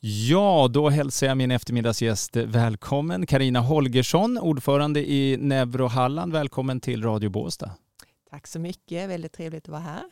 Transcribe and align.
Ja, 0.00 0.68
då 0.70 0.88
hälsar 0.88 1.26
jag 1.26 1.36
min 1.36 1.50
eftermiddagsgäst 1.50 2.36
välkommen. 2.36 3.26
Karina 3.26 3.60
Holgersson, 3.60 4.38
ordförande 4.38 5.10
i 5.10 5.36
Neuro 5.36 5.86
Halland. 5.86 6.32
Välkommen 6.32 6.80
till 6.80 7.02
Radio 7.02 7.30
Båstad. 7.30 7.70
Tack 8.30 8.46
så 8.46 8.58
mycket, 8.58 9.10
väldigt 9.10 9.32
trevligt 9.32 9.64
att 9.64 9.68
vara 9.68 9.80
här. 9.80 10.02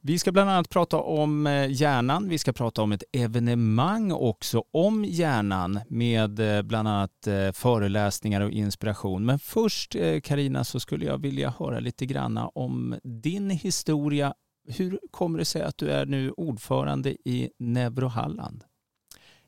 Vi 0.00 0.18
ska 0.18 0.32
bland 0.32 0.50
annat 0.50 0.68
prata 0.68 0.96
om 0.96 1.46
eh, 1.46 1.70
hjärnan. 1.70 2.28
Vi 2.28 2.38
ska 2.38 2.52
prata 2.52 2.82
om 2.82 2.92
ett 2.92 3.02
evenemang 3.12 4.12
också 4.12 4.64
om 4.72 5.04
hjärnan 5.04 5.80
med 5.88 6.56
eh, 6.56 6.62
bland 6.62 6.88
annat 6.88 7.26
eh, 7.26 7.52
föreläsningar 7.52 8.40
och 8.40 8.50
inspiration. 8.50 9.26
Men 9.26 9.38
först 9.38 9.96
Karina 10.22 10.64
så 10.64 10.80
skulle 10.80 11.04
jag 11.04 11.18
vilja 11.18 11.54
höra 11.58 11.80
lite 11.80 12.06
granna 12.06 12.48
om 12.48 12.98
din 13.02 13.50
historia. 13.50 14.34
Hur 14.68 14.98
kommer 15.10 15.38
det 15.38 15.44
sig 15.44 15.62
att 15.62 15.78
du 15.78 15.90
är 15.90 16.06
nu 16.06 16.30
ordförande 16.30 17.10
i 17.10 17.50
Neuro 17.58 18.06
Halland? 18.06 18.64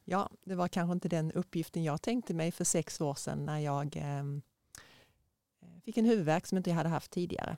Ja, 0.09 0.31
det 0.45 0.55
var 0.55 0.69
kanske 0.69 0.93
inte 0.93 1.09
den 1.09 1.33
uppgiften 1.33 1.85
jag 1.85 2.03
tänkte 2.03 2.35
mig 2.35 2.53
för 2.53 2.65
sex 2.65 3.01
år 3.01 3.15
sedan 3.15 3.47
när 3.47 3.59
jag 3.59 3.97
eh, 3.97 4.25
fick 5.85 5.97
en 5.97 6.05
huvudvärk 6.05 6.47
som 6.47 6.59
inte 6.59 6.71
jag 6.71 6.77
hade 6.77 6.89
haft 6.89 7.11
tidigare. 7.11 7.57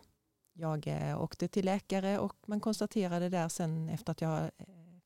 Jag 0.53 0.87
eh, 0.87 1.23
åkte 1.23 1.49
till 1.49 1.65
läkare 1.65 2.19
och 2.19 2.37
man 2.47 2.61
konstaterade 2.61 3.29
där 3.29 3.49
sen 3.49 3.89
efter 3.89 4.13
att 4.13 4.21
jag 4.21 4.39
eh, 4.43 4.51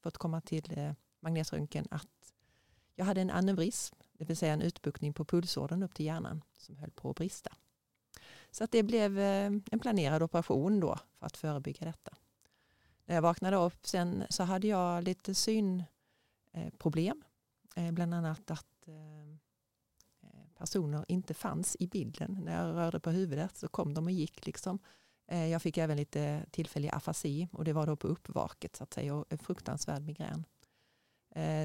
fått 0.00 0.19
komma 0.19 0.41
till 0.41 0.78
eh, 0.78 0.92
magnetröntgen 1.20 1.88
att 1.91 2.34
jag 2.95 3.05
hade 3.05 3.20
en 3.20 3.30
aneurism, 3.30 3.97
det 4.12 4.24
vill 4.24 4.36
säga 4.36 4.52
en 4.52 4.62
utbuktning 4.62 5.12
på 5.12 5.24
pulsådern 5.24 5.83
upp 5.83 5.95
till 5.95 6.06
hjärnan 6.06 6.45
som 6.59 6.77
höll 6.77 6.91
på 6.91 7.11
att 7.11 7.16
brista. 7.16 7.52
Så 8.50 8.64
att 8.64 8.70
det 8.70 8.83
blev 8.83 9.19
eh, 9.19 9.52
en 9.70 9.78
planerad 9.80 10.22
operation 10.22 10.80
då 10.80 10.98
för 11.19 11.27
att 11.27 11.36
förebygga 11.36 11.86
detta. 11.86 12.16
När 13.05 13.14
jag 13.14 13.22
vaknade 13.22 13.56
upp 13.56 13.86
sen 13.86 14.24
så 14.30 14.42
hade 14.42 14.66
jag 14.66 15.05
lite 15.05 15.34
synproblem 15.34 17.22
eh, 17.22 17.31
Eh, 17.76 17.92
bland 17.92 18.14
annat 18.14 18.50
att 18.50 18.88
eh, 18.88 19.30
eh, 20.22 20.47
personer 20.55 21.05
inte 21.08 21.34
fanns 21.34 21.77
i 21.80 21.86
bilden. 21.86 22.41
När 22.44 22.66
jag 22.66 22.77
rörde 22.77 23.00
på 23.00 23.10
huvudet 23.10 23.56
så 23.56 23.69
kom 23.69 23.94
de 23.94 24.05
och 24.05 24.12
gick. 24.12 24.47
Liksom. 24.47 24.78
Jag 25.27 25.62
fick 25.62 25.78
även 25.78 25.97
lite 25.97 26.47
tillfällig 26.50 26.88
afasi 26.88 27.48
och 27.52 27.64
det 27.64 27.72
var 27.72 27.86
då 27.86 27.97
på 27.97 28.06
uppvaket 28.06 28.77
så 28.77 28.84
att 28.84 28.94
säga 28.94 29.14
och 29.14 29.27
en 29.28 29.38
fruktansvärd 29.38 30.02
migrän. 30.02 30.44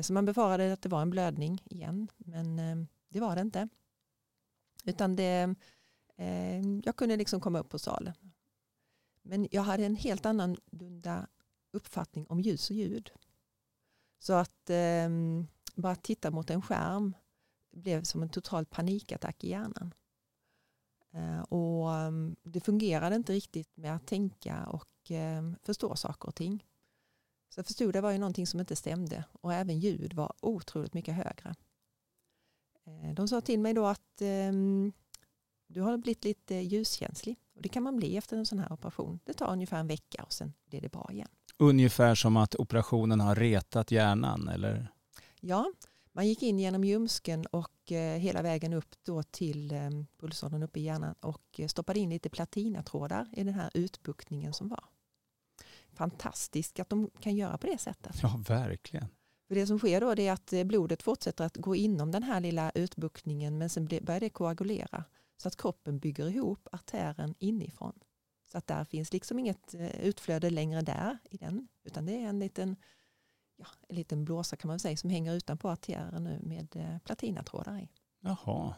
Så 0.04 0.14
man 0.14 0.26
befarade 0.26 0.74
att 0.74 0.82
det 0.82 0.90
var 0.90 1.02
en 1.02 1.10
blödning 1.10 1.62
igen 1.66 2.08
men 2.18 2.58
det 3.10 3.20
var 3.20 3.36
det 3.36 3.42
inte. 3.42 3.68
Utan 4.84 5.16
det, 5.16 5.56
jag 6.84 6.96
kunde 6.96 7.18
liksom 7.18 7.42
komma 7.42 7.60
upp 7.60 7.70
på 7.70 7.80
salen. 7.80 8.14
Men 9.22 9.48
jag 9.52 9.62
hade 9.62 9.86
en 9.86 9.96
helt 9.96 10.26
annorlunda 10.26 11.28
uppfattning 11.72 12.28
om 12.28 12.42
ljus 12.42 12.70
och 12.70 12.76
ljud. 12.76 13.12
Så 14.20 14.34
att 14.34 14.70
ehm, 14.70 15.48
bara 15.82 15.96
titta 15.96 16.32
mot 16.32 16.50
en 16.50 16.62
skärm 16.62 17.14
blev 17.72 18.04
som 18.04 18.24
en 18.24 18.30
total 18.30 18.66
panikattack 18.66 19.44
i 19.44 19.50
hjärnan. 19.50 19.94
Eh, 21.14 21.40
och 21.40 21.94
mm, 21.94 22.36
det 22.44 22.60
fungerade 22.60 23.16
inte 23.16 23.34
riktigt 23.34 23.78
med 23.78 23.96
att 23.96 24.08
tänka 24.08 24.66
och 24.66 25.12
eh, 25.12 25.52
förstå 25.64 25.96
saker 25.96 26.28
och 26.28 26.36
ting. 26.36 26.66
Så 27.50 27.60
jag 27.60 27.66
förstod 27.66 27.88
att 27.88 27.94
det 27.94 28.02
var 28.02 28.12
ju 28.12 28.18
någonting 28.18 28.48
som 28.48 28.60
inte 28.60 28.76
stämde 28.76 29.24
och 29.32 29.54
även 29.54 29.80
ljud 29.80 30.14
var 30.14 30.34
otroligt 30.42 30.94
mycket 30.94 31.16
högre. 31.16 31.56
Eh, 32.86 33.14
de 33.14 33.28
sa 33.28 33.42
till 33.42 33.60
mig 33.60 33.74
då 33.74 33.86
att 33.86 34.22
ehm, 34.22 34.92
du 35.68 35.82
har 35.82 35.98
blivit 35.98 36.24
lite 36.24 36.56
ljuskänslig 36.56 37.36
och 37.56 37.62
det 37.62 37.70
kan 37.70 37.84
man 37.84 37.98
bli 37.98 38.18
efter 38.18 38.38
en 38.38 38.46
sån 38.46 38.60
här 38.60 38.74
operation. 38.74 39.20
Det 39.24 39.34
tar 39.34 39.52
ungefär 39.52 39.80
en 39.80 39.88
vecka 39.88 40.24
och 40.24 40.34
sen 40.34 40.54
blir 40.66 40.82
det 40.82 40.90
bra 40.90 41.10
igen. 41.12 41.30
Ungefär 41.58 42.16
som 42.16 42.38
att 42.38 42.56
operationen 42.56 43.20
har 43.20 43.36
retat 43.36 43.92
hjärnan 43.92 44.48
eller? 44.48 44.92
Ja, 45.42 45.72
man 46.18 46.28
gick 46.28 46.44
in 46.44 46.60
genom 46.60 46.84
ljumsken 46.84 47.46
och 47.46 47.92
eh, 47.92 48.18
hela 48.18 48.42
vägen 48.42 48.74
upp 48.74 48.96
då 49.04 49.24
till 49.24 49.72
eh, 49.72 49.90
pulsådern 50.20 50.64
uppe 50.64 50.80
i 50.80 50.84
hjärnan 50.84 51.16
och 51.20 51.60
eh, 51.60 51.68
stoppade 51.68 52.00
in 52.00 52.10
lite 52.10 52.30
platinatrådar 52.30 53.30
i 53.34 53.44
den 53.44 53.54
här 53.54 53.72
utbuktningen 53.74 54.54
som 54.54 54.68
var. 54.68 54.84
Fantastiskt 55.94 56.80
att 56.80 56.90
de 56.90 57.10
kan 57.20 57.36
göra 57.36 57.58
på 57.58 57.68
det 57.68 57.78
sättet. 57.78 58.16
Ja, 58.22 58.40
verkligen. 58.48 59.08
För 59.48 59.56
det 59.56 59.68
som 59.68 59.80
sker 59.80 60.02
då 60.02 60.12
är 60.12 60.32
att 60.32 60.54
blodet 60.66 61.04
fortsätter 61.04 61.46
att 61.46 61.58
gå 61.58 61.76
inom 61.76 62.12
den 62.12 62.24
här 62.24 62.40
lilla 62.40 62.72
utbuktningen 62.76 63.58
men 63.58 63.70
sen 63.70 63.86
börjar 63.86 64.20
det 64.20 64.30
koagulera 64.30 65.04
så 65.38 65.48
att 65.48 65.58
kroppen 65.58 66.00
bygger 66.00 66.30
ihop 66.30 66.68
artären 66.72 67.36
inifrån. 67.40 68.00
Så 68.52 68.58
att 68.58 68.68
där 68.68 68.86
finns 68.86 69.14
liksom 69.14 69.40
inget 69.40 69.76
utflöde 70.02 70.50
längre 70.50 70.82
där 70.82 71.18
i 71.30 71.38
den 71.38 71.68
utan 71.84 72.06
det 72.06 72.14
är 72.14 72.30
en 72.30 72.40
liten 72.40 72.76
ja, 73.58 73.68
en 73.90 73.96
liten 73.96 74.26
blåsa 74.26 74.56
kan 74.56 74.68
man 74.68 74.80
säga 74.80 74.98
som 74.98 75.10
hänger 75.10 75.34
utanpå 75.34 75.70
artären 75.70 76.24
nu 76.24 76.40
med 76.44 76.76
eh, 76.76 77.00
platinatrådar 77.00 77.78
i. 77.78 77.90
Jaha. 78.22 78.76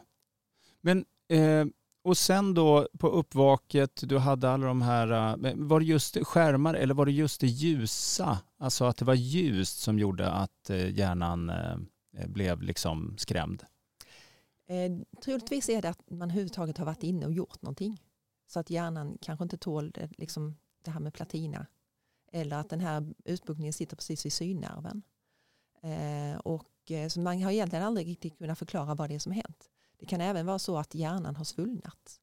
Men, 0.80 1.04
eh, 1.28 1.66
och 2.02 2.18
sen 2.18 2.54
då 2.54 2.88
på 2.98 3.08
uppvaket, 3.08 4.02
du 4.08 4.18
hade 4.18 4.50
alla 4.50 4.66
de 4.66 4.82
här, 4.82 5.36
eh, 5.46 5.54
var 5.56 5.80
det 5.80 5.86
just 5.86 6.26
skärmar 6.26 6.74
eller 6.74 6.94
var 6.94 7.06
det 7.06 7.12
just 7.12 7.40
det 7.40 7.46
ljusa? 7.46 8.38
Alltså 8.58 8.84
att 8.84 8.96
det 8.96 9.04
var 9.04 9.14
ljust 9.14 9.78
som 9.78 9.98
gjorde 9.98 10.30
att 10.30 10.70
eh, 10.70 10.98
hjärnan 10.98 11.52
blev 12.26 12.62
liksom 12.62 13.14
skrämd? 13.18 13.64
Eh, 14.68 15.20
troligtvis 15.24 15.68
är 15.68 15.82
det 15.82 15.88
att 15.88 16.10
man 16.10 16.30
överhuvudtaget 16.30 16.78
har 16.78 16.86
varit 16.86 17.02
inne 17.02 17.26
och 17.26 17.32
gjort 17.32 17.62
någonting. 17.62 18.02
Så 18.46 18.60
att 18.60 18.70
hjärnan 18.70 19.18
kanske 19.20 19.42
inte 19.42 19.56
tål 19.56 19.92
liksom, 20.18 20.56
det 20.84 20.90
här 20.90 21.00
med 21.00 21.14
platina 21.14 21.66
eller 22.30 22.56
att 22.56 22.68
den 22.68 22.80
här 22.80 23.14
utbuktningen 23.24 23.72
sitter 23.72 23.96
precis 23.96 24.26
vid 24.26 24.32
synnerven. 24.32 25.02
Eh, 25.82 26.38
och, 26.38 26.90
eh, 26.90 27.08
så 27.08 27.20
man 27.20 27.42
har 27.42 27.50
egentligen 27.50 27.84
aldrig 27.84 28.06
riktigt 28.06 28.38
kunnat 28.38 28.58
förklara 28.58 28.94
vad 28.94 29.10
det 29.10 29.14
är 29.14 29.18
som 29.18 29.32
har 29.32 29.36
hänt. 29.36 29.70
Det 29.98 30.06
kan 30.06 30.20
även 30.20 30.46
vara 30.46 30.58
så 30.58 30.78
att 30.78 30.94
hjärnan 30.94 31.36
har 31.36 31.44
svullnat. 31.44 32.20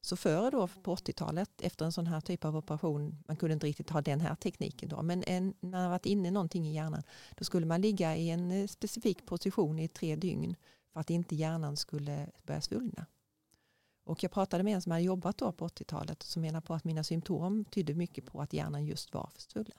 Så 0.00 0.16
före 0.16 0.50
då 0.50 0.68
på 0.68 0.94
80-talet 0.96 1.50
efter 1.60 1.84
en 1.84 1.92
sån 1.92 2.06
här 2.06 2.20
typ 2.20 2.44
av 2.44 2.56
operation, 2.56 3.22
man 3.28 3.36
kunde 3.36 3.52
inte 3.52 3.66
riktigt 3.66 3.90
ha 3.90 4.00
den 4.00 4.20
här 4.20 4.34
tekniken 4.34 4.88
då, 4.88 5.02
men 5.02 5.22
en, 5.26 5.54
när 5.60 5.80
man 5.82 5.90
varit 5.90 6.06
inne 6.06 6.30
någonting 6.30 6.66
i 6.66 6.74
hjärnan, 6.74 7.02
då 7.36 7.44
skulle 7.44 7.66
man 7.66 7.80
ligga 7.80 8.16
i 8.16 8.30
en 8.30 8.50
eh, 8.50 8.66
specifik 8.66 9.26
position 9.26 9.78
i 9.78 9.88
tre 9.88 10.16
dygn 10.16 10.56
för 10.92 11.00
att 11.00 11.10
inte 11.10 11.36
hjärnan 11.36 11.76
skulle 11.76 12.30
börja 12.42 12.60
svullna. 12.60 13.06
Och 14.06 14.22
jag 14.22 14.32
pratade 14.32 14.64
med 14.64 14.74
en 14.74 14.82
som 14.82 14.92
hade 14.92 15.04
jobbat 15.04 15.38
då 15.38 15.52
på 15.52 15.68
80-talet 15.68 16.22
som 16.22 16.42
menar 16.42 16.60
på 16.60 16.74
att 16.74 16.84
mina 16.84 17.04
symptom 17.04 17.64
tydde 17.64 17.94
mycket 17.94 18.26
på 18.26 18.40
att 18.40 18.52
hjärnan 18.52 18.86
just 18.86 19.14
var 19.14 19.30
försvullen. 19.34 19.78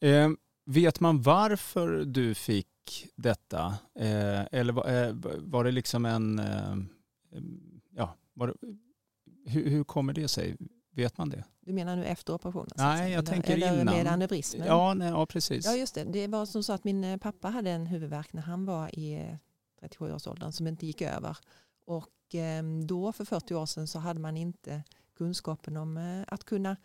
Eh, 0.00 0.30
vet 0.64 1.00
man 1.00 1.22
varför 1.22 2.04
du 2.04 2.34
fick 2.34 3.12
detta? 3.16 3.66
Eh, 3.94 4.40
eller 4.52 4.72
var, 4.72 5.06
eh, 5.06 5.14
var, 5.38 5.64
det 5.64 5.70
liksom 5.70 6.04
en... 6.04 6.38
Eh, 6.38 6.76
ja, 7.90 8.16
var, 8.32 8.54
hur, 9.46 9.70
hur 9.70 9.84
kommer 9.84 10.12
det 10.12 10.28
sig? 10.28 10.56
Vet 10.90 11.18
man 11.18 11.28
det? 11.28 11.44
Du 11.60 11.72
menar 11.72 11.96
nu 11.96 12.04
efter 12.04 12.34
operationen? 12.34 12.70
Nej, 12.76 13.12
jag 13.12 13.18
eller, 13.18 13.22
tänker 13.22 13.54
eller 13.54 13.80
innan. 13.80 13.94
med 13.94 14.06
aneurysmen? 14.06 14.66
Ja, 14.66 14.94
nej, 14.94 15.08
ja, 15.08 15.26
precis. 15.26 15.64
Ja, 15.64 15.76
just 15.76 15.94
det. 15.94 16.04
Det 16.04 16.26
var 16.26 16.46
som 16.46 16.62
så 16.62 16.72
att 16.72 16.84
min 16.84 17.04
eh, 17.04 17.16
pappa 17.16 17.48
hade 17.48 17.70
en 17.70 17.86
huvudvärk 17.86 18.32
när 18.32 18.42
han 18.42 18.64
var 18.64 18.98
i 18.98 19.38
37-årsåldern 19.82 20.52
som 20.52 20.66
inte 20.66 20.86
gick 20.86 21.02
över. 21.02 21.36
Och 21.86 22.08
Eh, 22.34 22.62
då 22.86 23.12
för 23.12 23.24
40 23.24 23.54
år 23.54 23.66
sedan 23.66 23.86
så 23.86 23.98
hade 23.98 24.20
man 24.20 24.36
inte 24.36 24.82
kunskapen 25.16 25.76
om 25.76 25.96
eh, 25.96 26.24
att 26.26 26.44
kunna 26.44 26.76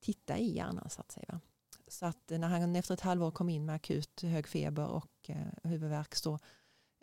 titta 0.00 0.38
i 0.38 0.56
hjärnan 0.56 0.90
så 0.90 1.00
att 1.00 1.12
säga. 1.12 1.40
Så 1.88 2.06
att 2.06 2.30
när 2.30 2.48
han 2.48 2.76
efter 2.76 2.94
ett 2.94 3.00
halvår 3.00 3.30
kom 3.30 3.48
in 3.48 3.64
med 3.64 3.74
akut 3.74 4.22
hög 4.22 4.48
feber 4.48 4.86
och 4.86 5.30
eh, 5.30 5.36
huvudvärk 5.62 6.14
så 6.14 6.38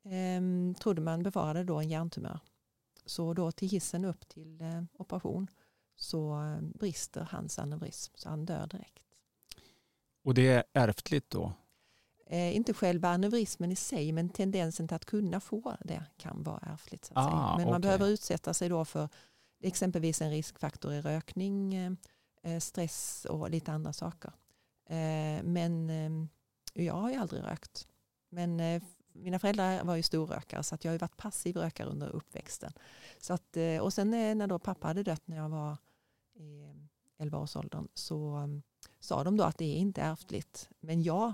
eh, 0.04 0.42
trodde 0.80 1.02
man 1.02 1.24
befarade 1.24 1.64
då 1.64 1.80
en 1.80 1.90
hjärntumör. 1.90 2.40
Så 3.06 3.34
då 3.34 3.52
till 3.52 3.70
hissen 3.70 4.06
upp 4.06 4.28
till 4.28 4.62
eh, 4.62 4.84
operation 4.98 5.48
så 5.96 6.56
brister 6.62 7.28
hans 7.32 7.60
aneurysm 7.60 8.14
så 8.16 8.30
han 8.30 8.46
dör 8.46 8.68
direkt. 8.68 9.04
Och 10.24 10.34
det 10.34 10.48
är 10.48 10.64
ärftligt 10.74 11.30
då? 11.30 11.54
Eh, 12.32 12.56
inte 12.56 12.74
själva 12.74 13.10
aneurismen 13.10 13.72
i 13.72 13.76
sig 13.76 14.12
men 14.12 14.30
tendensen 14.30 14.88
till 14.88 14.96
att 14.96 15.06
kunna 15.06 15.40
få 15.40 15.78
det 15.80 16.04
kan 16.18 16.44
vara 16.44 16.60
ärftligt. 16.74 17.06
Så 17.06 17.14
att 17.14 17.18
ah, 17.18 17.30
säga. 17.30 17.36
Men 17.36 17.56
okay. 17.56 17.72
man 17.72 17.82
behöver 17.82 18.08
utsätta 18.08 18.54
sig 18.54 18.70
då 18.70 18.86
för 18.86 19.10
exempelvis 19.64 20.22
en 20.22 20.32
riskfaktor 20.32 20.94
i 20.94 21.02
rökning, 21.02 21.74
eh, 22.44 22.60
stress 22.60 23.26
och 23.30 23.50
lite 23.50 23.72
andra 23.72 23.94
saker. 23.94 24.32
Eh, 24.86 25.44
men 25.44 25.90
eh, 25.90 26.84
jag 26.86 26.94
har 26.94 27.10
ju 27.10 27.16
aldrig 27.16 27.44
rökt. 27.44 27.88
Men 28.30 28.60
eh, 28.60 28.84
mina 29.14 29.40
föräldrar 29.40 29.84
var 29.84 29.96
ju 29.96 30.04
storrökare 30.04 30.64
så 30.64 30.76
att 30.76 30.86
jag 30.86 30.92
har 30.92 31.00
varit 31.00 31.18
passiv 31.18 31.58
rökare 31.58 31.88
under 31.88 32.10
uppväxten. 32.10 32.74
Så 33.20 33.34
att, 33.34 33.58
eh, 33.58 33.78
och 33.78 33.94
sen 33.94 34.10
när 34.10 34.48
då 34.48 34.60
pappa 34.60 34.88
hade 34.88 35.04
dött 35.04 35.28
när 35.28 35.38
jag 35.38 35.50
var 35.50 35.78
i 36.36 36.74
11-årsåldern 37.18 37.88
så 37.94 38.50
sa 39.00 39.24
de 39.24 39.38
då 39.38 39.44
att 39.44 39.58
det 39.58 39.66
är 39.66 39.78
inte 39.78 40.02
ärftligt. 40.02 40.70
Men 40.80 41.04
jag 41.04 41.34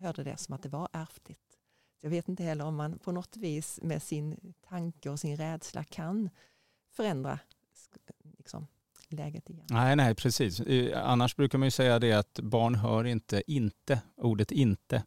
hörde 0.00 0.24
det 0.24 0.36
som 0.36 0.54
att 0.54 0.62
det 0.62 0.68
var 0.68 0.88
ärftligt. 0.92 1.58
Jag 2.00 2.10
vet 2.10 2.28
inte 2.28 2.42
heller 2.42 2.64
om 2.64 2.76
man 2.76 2.98
på 2.98 3.12
något 3.12 3.36
vis 3.36 3.80
med 3.82 4.02
sin 4.02 4.54
tanke 4.68 5.10
och 5.10 5.20
sin 5.20 5.36
rädsla 5.36 5.84
kan 5.84 6.30
förändra 6.92 7.38
liksom, 8.38 8.66
läget 9.08 9.50
igen. 9.50 9.66
Nej, 9.70 9.96
nej, 9.96 10.14
precis. 10.14 10.60
Annars 10.94 11.36
brukar 11.36 11.58
man 11.58 11.66
ju 11.66 11.70
säga 11.70 11.98
det 11.98 12.12
att 12.12 12.40
barn 12.42 12.74
hör 12.74 13.04
inte 13.04 13.42
inte, 13.46 14.00
ordet 14.16 14.50
inte. 14.50 15.02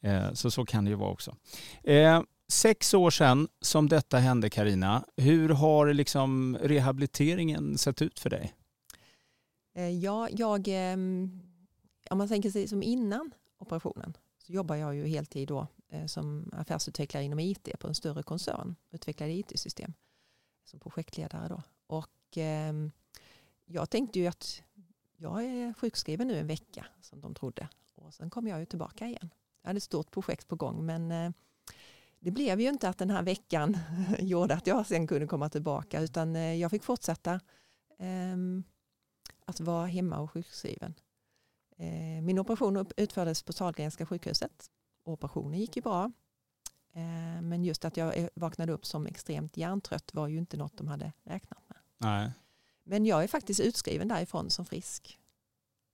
Eh, 0.00 0.32
så 0.32 0.50
så 0.50 0.64
kan 0.64 0.84
det 0.84 0.90
ju 0.90 0.96
vara 0.96 1.10
också. 1.10 1.36
Eh, 1.82 2.22
sex 2.48 2.94
år 2.94 3.10
sedan 3.10 3.48
som 3.60 3.88
detta 3.88 4.18
hände 4.18 4.50
Karina. 4.50 5.04
Hur 5.16 5.48
har 5.48 5.92
liksom 5.92 6.58
rehabiliteringen 6.60 7.78
sett 7.78 8.02
ut 8.02 8.18
för 8.18 8.30
dig? 8.30 8.54
Eh, 9.74 9.90
ja, 9.90 10.28
jag, 10.32 10.68
ehm, 10.68 11.40
om 12.10 12.18
man 12.18 12.28
tänker 12.28 12.50
sig 12.50 12.68
som 12.68 12.82
innan 12.82 13.30
operationen 13.64 14.16
så 14.38 14.52
jobbar 14.52 14.76
jag 14.76 14.94
ju 14.94 15.06
heltid 15.06 15.48
då 15.48 15.66
eh, 15.88 16.06
som 16.06 16.50
affärsutvecklare 16.52 17.24
inom 17.24 17.40
IT 17.40 17.68
på 17.80 17.88
en 17.88 17.94
större 17.94 18.22
koncern, 18.22 18.74
utvecklade 18.90 19.32
IT-system 19.32 19.92
som 20.64 20.80
projektledare 20.80 21.48
då. 21.48 21.62
Och 21.86 22.36
ehm, 22.36 22.90
jag 23.64 23.90
tänkte 23.90 24.18
ju 24.18 24.26
att 24.26 24.62
jag 25.16 25.44
är 25.44 25.72
sjukskriven 25.72 26.28
nu 26.28 26.38
en 26.38 26.46
vecka 26.46 26.86
som 27.00 27.20
de 27.20 27.34
trodde 27.34 27.68
och 27.94 28.14
sen 28.14 28.30
kommer 28.30 28.50
jag 28.50 28.60
ju 28.60 28.66
tillbaka 28.66 29.06
igen. 29.06 29.30
Jag 29.62 29.68
hade 29.68 29.76
ett 29.76 29.82
stort 29.82 30.10
projekt 30.10 30.48
på 30.48 30.56
gång 30.56 30.86
men 30.86 31.10
eh, 31.10 31.30
det 32.20 32.30
blev 32.30 32.60
ju 32.60 32.68
inte 32.68 32.88
att 32.88 32.98
den 32.98 33.10
här 33.10 33.22
veckan 33.22 33.78
gjorde 34.18 34.54
att 34.54 34.66
jag 34.66 34.86
sen 34.86 35.06
kunde 35.06 35.26
komma 35.26 35.48
tillbaka 35.48 36.00
utan 36.00 36.36
eh, 36.36 36.54
jag 36.54 36.70
fick 36.70 36.84
fortsätta 36.84 37.40
ehm, 37.98 38.64
att 39.44 39.60
vara 39.60 39.86
hemma 39.86 40.18
och 40.18 40.30
sjukskriven. 40.30 40.94
Eh, 41.76 42.22
min 42.22 42.38
operation 42.38 42.86
utfördes 42.96 43.42
på 43.42 43.52
Sahlgrenska 43.52 44.06
sjukhuset. 44.06 44.70
Operationen 45.04 45.60
gick 45.60 45.76
ju 45.76 45.82
bra. 45.82 46.12
Eh, 46.92 47.42
men 47.42 47.64
just 47.64 47.84
att 47.84 47.96
jag 47.96 48.28
vaknade 48.34 48.72
upp 48.72 48.86
som 48.86 49.06
extremt 49.06 49.56
hjärntrött 49.56 50.14
var 50.14 50.28
ju 50.28 50.38
inte 50.38 50.56
något 50.56 50.76
de 50.76 50.88
hade 50.88 51.12
räknat 51.24 51.62
med. 51.68 51.78
Nej. 51.98 52.32
Men 52.84 53.06
jag 53.06 53.24
är 53.24 53.28
faktiskt 53.28 53.60
utskriven 53.60 54.08
därifrån 54.08 54.50
som 54.50 54.66
frisk. 54.66 55.18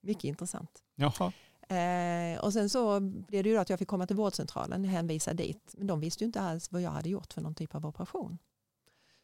Mycket 0.02 0.24
intressant. 0.24 0.82
Jaha. 0.94 1.32
Eh, 1.76 2.40
och 2.40 2.52
sen 2.52 2.70
så 2.70 3.00
blev 3.00 3.44
det 3.44 3.50
ju 3.50 3.58
att 3.58 3.70
jag 3.70 3.78
fick 3.78 3.88
komma 3.88 4.06
till 4.06 4.16
vårdcentralen 4.16 4.84
och 4.84 4.90
hänvisa 4.90 5.34
dit. 5.34 5.74
Men 5.78 5.86
de 5.86 6.00
visste 6.00 6.24
ju 6.24 6.26
inte 6.26 6.40
alls 6.40 6.72
vad 6.72 6.82
jag 6.82 6.90
hade 6.90 7.08
gjort 7.08 7.32
för 7.32 7.40
någon 7.40 7.54
typ 7.54 7.74
av 7.74 7.86
operation. 7.86 8.38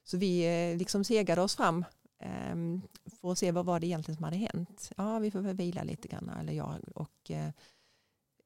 Så 0.05 0.17
vi 0.17 0.75
liksom 0.79 1.05
segade 1.05 1.43
oss 1.43 1.57
fram 1.57 1.85
Ehm, 2.19 2.83
för 3.21 3.33
att 3.33 3.39
se 3.39 3.53
vad 3.53 3.67
var 3.67 3.81
det 3.81 3.87
egentligen 3.87 4.17
som 4.17 4.25
hade 4.25 4.37
hänt. 4.37 4.93
Ja, 4.97 5.19
vi 5.19 5.31
får 5.31 5.41
väl 5.41 5.57
vila 5.57 5.83
lite 5.83 6.09
grann, 6.09 6.29
eller 6.29 6.53
jag. 6.53 6.81
Och, 6.95 7.31
eh, 7.31 7.51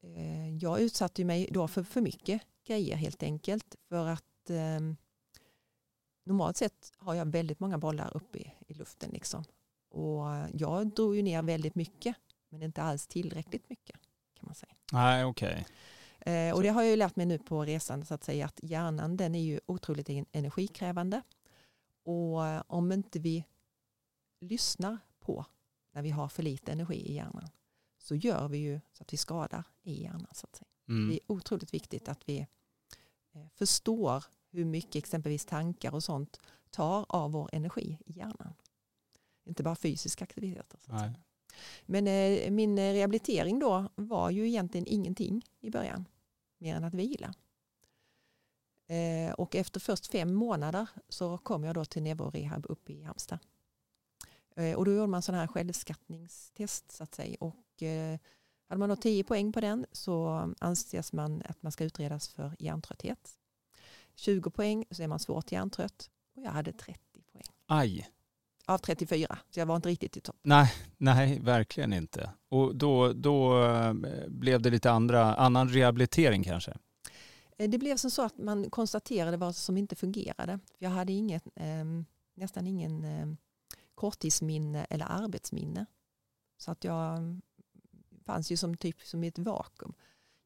eh, 0.02 0.56
jag 0.56 0.80
utsatte 0.80 1.24
mig 1.24 1.48
då 1.50 1.68
för 1.68 1.82
för 1.82 2.00
mycket 2.00 2.42
grejer 2.66 2.96
helt 2.96 3.22
enkelt. 3.22 3.76
För 3.88 4.06
att 4.06 4.50
eh, 4.50 4.80
normalt 6.24 6.56
sett 6.56 6.92
har 6.98 7.14
jag 7.14 7.26
väldigt 7.26 7.60
många 7.60 7.78
bollar 7.78 8.16
uppe 8.16 8.38
i, 8.38 8.52
i 8.66 8.74
luften. 8.74 9.10
Liksom. 9.10 9.44
Och 9.90 10.26
jag 10.52 10.86
drog 10.86 11.16
ju 11.16 11.22
ner 11.22 11.42
väldigt 11.42 11.74
mycket, 11.74 12.16
men 12.48 12.62
inte 12.62 12.82
alls 12.82 13.06
tillräckligt 13.06 13.68
mycket. 13.68 13.96
kan 14.34 14.46
man 14.46 14.54
säga. 14.54 14.74
Nej, 14.92 15.24
okej. 15.24 15.66
Okay. 16.18 16.34
Eh, 16.34 16.54
och 16.54 16.62
det 16.62 16.68
har 16.68 16.82
jag 16.82 16.90
ju 16.90 16.96
lärt 16.96 17.16
mig 17.16 17.26
nu 17.26 17.38
på 17.38 17.64
resan, 17.64 18.04
så 18.04 18.14
att 18.14 18.24
säga, 18.24 18.46
att 18.46 18.60
hjärnan 18.62 19.16
den 19.16 19.34
är 19.34 19.42
ju 19.42 19.60
otroligt 19.66 20.08
energikrävande. 20.32 21.22
Och 22.04 22.72
om 22.74 22.92
inte 22.92 23.18
vi 23.18 23.44
lyssnar 24.40 24.98
på 25.20 25.46
när 25.92 26.02
vi 26.02 26.10
har 26.10 26.28
för 26.28 26.42
lite 26.42 26.72
energi 26.72 27.10
i 27.10 27.14
hjärnan 27.14 27.48
så 27.98 28.14
gör 28.14 28.48
vi 28.48 28.58
ju 28.58 28.80
så 28.92 29.02
att 29.02 29.12
vi 29.12 29.16
skadar 29.16 29.64
i 29.82 30.02
hjärnan. 30.02 30.26
Så 30.32 30.46
att 30.46 30.56
säga. 30.56 30.68
Mm. 30.88 31.08
Det 31.08 31.14
är 31.14 31.20
otroligt 31.26 31.74
viktigt 31.74 32.08
att 32.08 32.28
vi 32.28 32.46
eh, 33.32 33.46
förstår 33.54 34.24
hur 34.50 34.64
mycket 34.64 34.96
exempelvis 34.96 35.44
tankar 35.44 35.94
och 35.94 36.04
sånt 36.04 36.40
tar 36.70 37.06
av 37.08 37.32
vår 37.32 37.50
energi 37.52 37.98
i 38.06 38.12
hjärnan. 38.12 38.54
Inte 39.44 39.62
bara 39.62 39.76
fysiska 39.76 40.24
aktiviteter. 40.24 40.80
Men 41.86 42.06
eh, 42.06 42.50
min 42.50 42.78
rehabilitering 42.78 43.58
då 43.58 43.88
var 43.94 44.30
ju 44.30 44.48
egentligen 44.48 44.86
ingenting 44.86 45.46
i 45.60 45.70
början, 45.70 46.04
mer 46.58 46.76
än 46.76 46.84
att 46.84 46.94
vila. 46.94 47.34
Eh, 48.86 49.32
och 49.32 49.54
efter 49.54 49.80
först 49.80 50.06
fem 50.06 50.34
månader 50.34 50.88
så 51.08 51.38
kom 51.38 51.64
jag 51.64 51.74
då 51.74 51.84
till 51.84 52.02
neurorehab 52.02 52.66
uppe 52.68 52.92
i 52.92 53.02
Halmstad. 53.02 53.38
Eh, 54.60 54.74
och 54.74 54.84
då 54.84 54.92
gjorde 54.92 55.06
man 55.06 55.22
sådana 55.22 55.40
här 55.40 55.48
självskattningstest 55.48 56.92
så 56.92 57.02
att 57.02 57.14
säga. 57.14 57.36
Och 57.40 57.82
eh, 57.82 58.18
hade 58.68 58.78
man 58.78 58.88
då 58.88 58.96
10 58.96 59.24
poäng 59.24 59.52
på 59.52 59.60
den 59.60 59.86
så 59.92 60.48
anses 60.58 61.12
man 61.12 61.42
att 61.44 61.62
man 61.62 61.72
ska 61.72 61.84
utredas 61.84 62.28
för 62.28 62.56
hjärntrötthet. 62.58 63.30
20 64.14 64.50
poäng 64.50 64.84
så 64.90 65.02
är 65.02 65.08
man 65.08 65.18
svårt 65.18 65.52
hjärntrött 65.52 66.10
och 66.36 66.42
jag 66.42 66.50
hade 66.50 66.72
30 66.72 66.98
poäng. 67.32 67.42
Aj. 67.66 68.08
Av 68.66 68.78
34, 68.78 69.38
så 69.50 69.60
jag 69.60 69.66
var 69.66 69.76
inte 69.76 69.88
riktigt 69.88 70.16
i 70.16 70.20
topp. 70.20 70.36
Nej, 70.42 70.72
nej, 70.96 71.40
verkligen 71.40 71.92
inte. 71.92 72.30
Och 72.48 72.76
då, 72.76 73.12
då 73.12 73.64
eh, 73.64 73.94
blev 74.28 74.62
det 74.62 74.70
lite 74.70 74.90
andra, 74.90 75.34
annan 75.34 75.68
rehabilitering 75.68 76.44
kanske? 76.44 76.76
Det 77.56 77.78
blev 77.78 77.96
som 77.96 78.10
så 78.10 78.22
att 78.22 78.38
man 78.38 78.70
konstaterade 78.70 79.36
vad 79.36 79.56
som 79.56 79.76
inte 79.76 79.96
fungerade. 79.96 80.58
Jag 80.78 80.90
hade 80.90 81.12
inget, 81.12 81.46
eh, 81.56 81.84
nästan 82.34 82.66
ingen 82.66 83.04
eh, 83.04 83.26
korttidsminne 84.00 84.84
eller 84.90 85.06
arbetsminne. 85.08 85.86
Så 86.56 86.70
att 86.70 86.84
jag 86.84 87.16
mm, 87.16 87.42
fanns 88.24 88.52
ju 88.52 88.56
som 88.56 88.76
typ 88.76 89.00
som 89.00 89.24
i 89.24 89.26
ett 89.26 89.38
vakuum. 89.38 89.94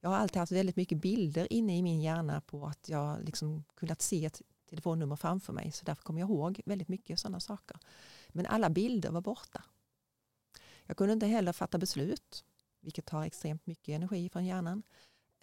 Jag 0.01 0.11
har 0.11 0.17
alltid 0.17 0.37
haft 0.37 0.53
väldigt 0.53 0.77
mycket 0.77 0.99
bilder 0.99 1.53
inne 1.53 1.79
i 1.79 1.83
min 1.83 2.03
hjärna 2.03 2.41
på 2.41 2.67
att 2.67 2.89
jag 2.89 3.25
liksom 3.25 3.65
kunnat 3.75 4.03
se 4.03 4.25
ett 4.25 4.43
telefonnummer 4.71 5.17
framför 5.17 5.53
mig. 5.53 5.73
Så 5.73 5.85
därför 5.85 6.03
kommer 6.03 6.21
jag 6.21 6.31
ihåg 6.31 6.61
väldigt 6.67 6.89
mycket 6.89 7.19
sådana 7.19 7.41
saker. 7.41 7.79
Men 8.29 8.47
alla 8.47 8.71
bilder 8.71 9.11
var 9.11 9.21
borta. 9.21 9.65
Jag 10.87 10.97
kunde 10.97 11.13
inte 11.13 11.27
heller 11.27 11.53
fatta 11.53 11.79
beslut, 11.79 12.45
vilket 12.81 13.07
tar 13.07 13.25
extremt 13.25 13.67
mycket 13.67 13.93
energi 13.93 14.29
från 14.29 14.47
hjärnan. 14.47 14.83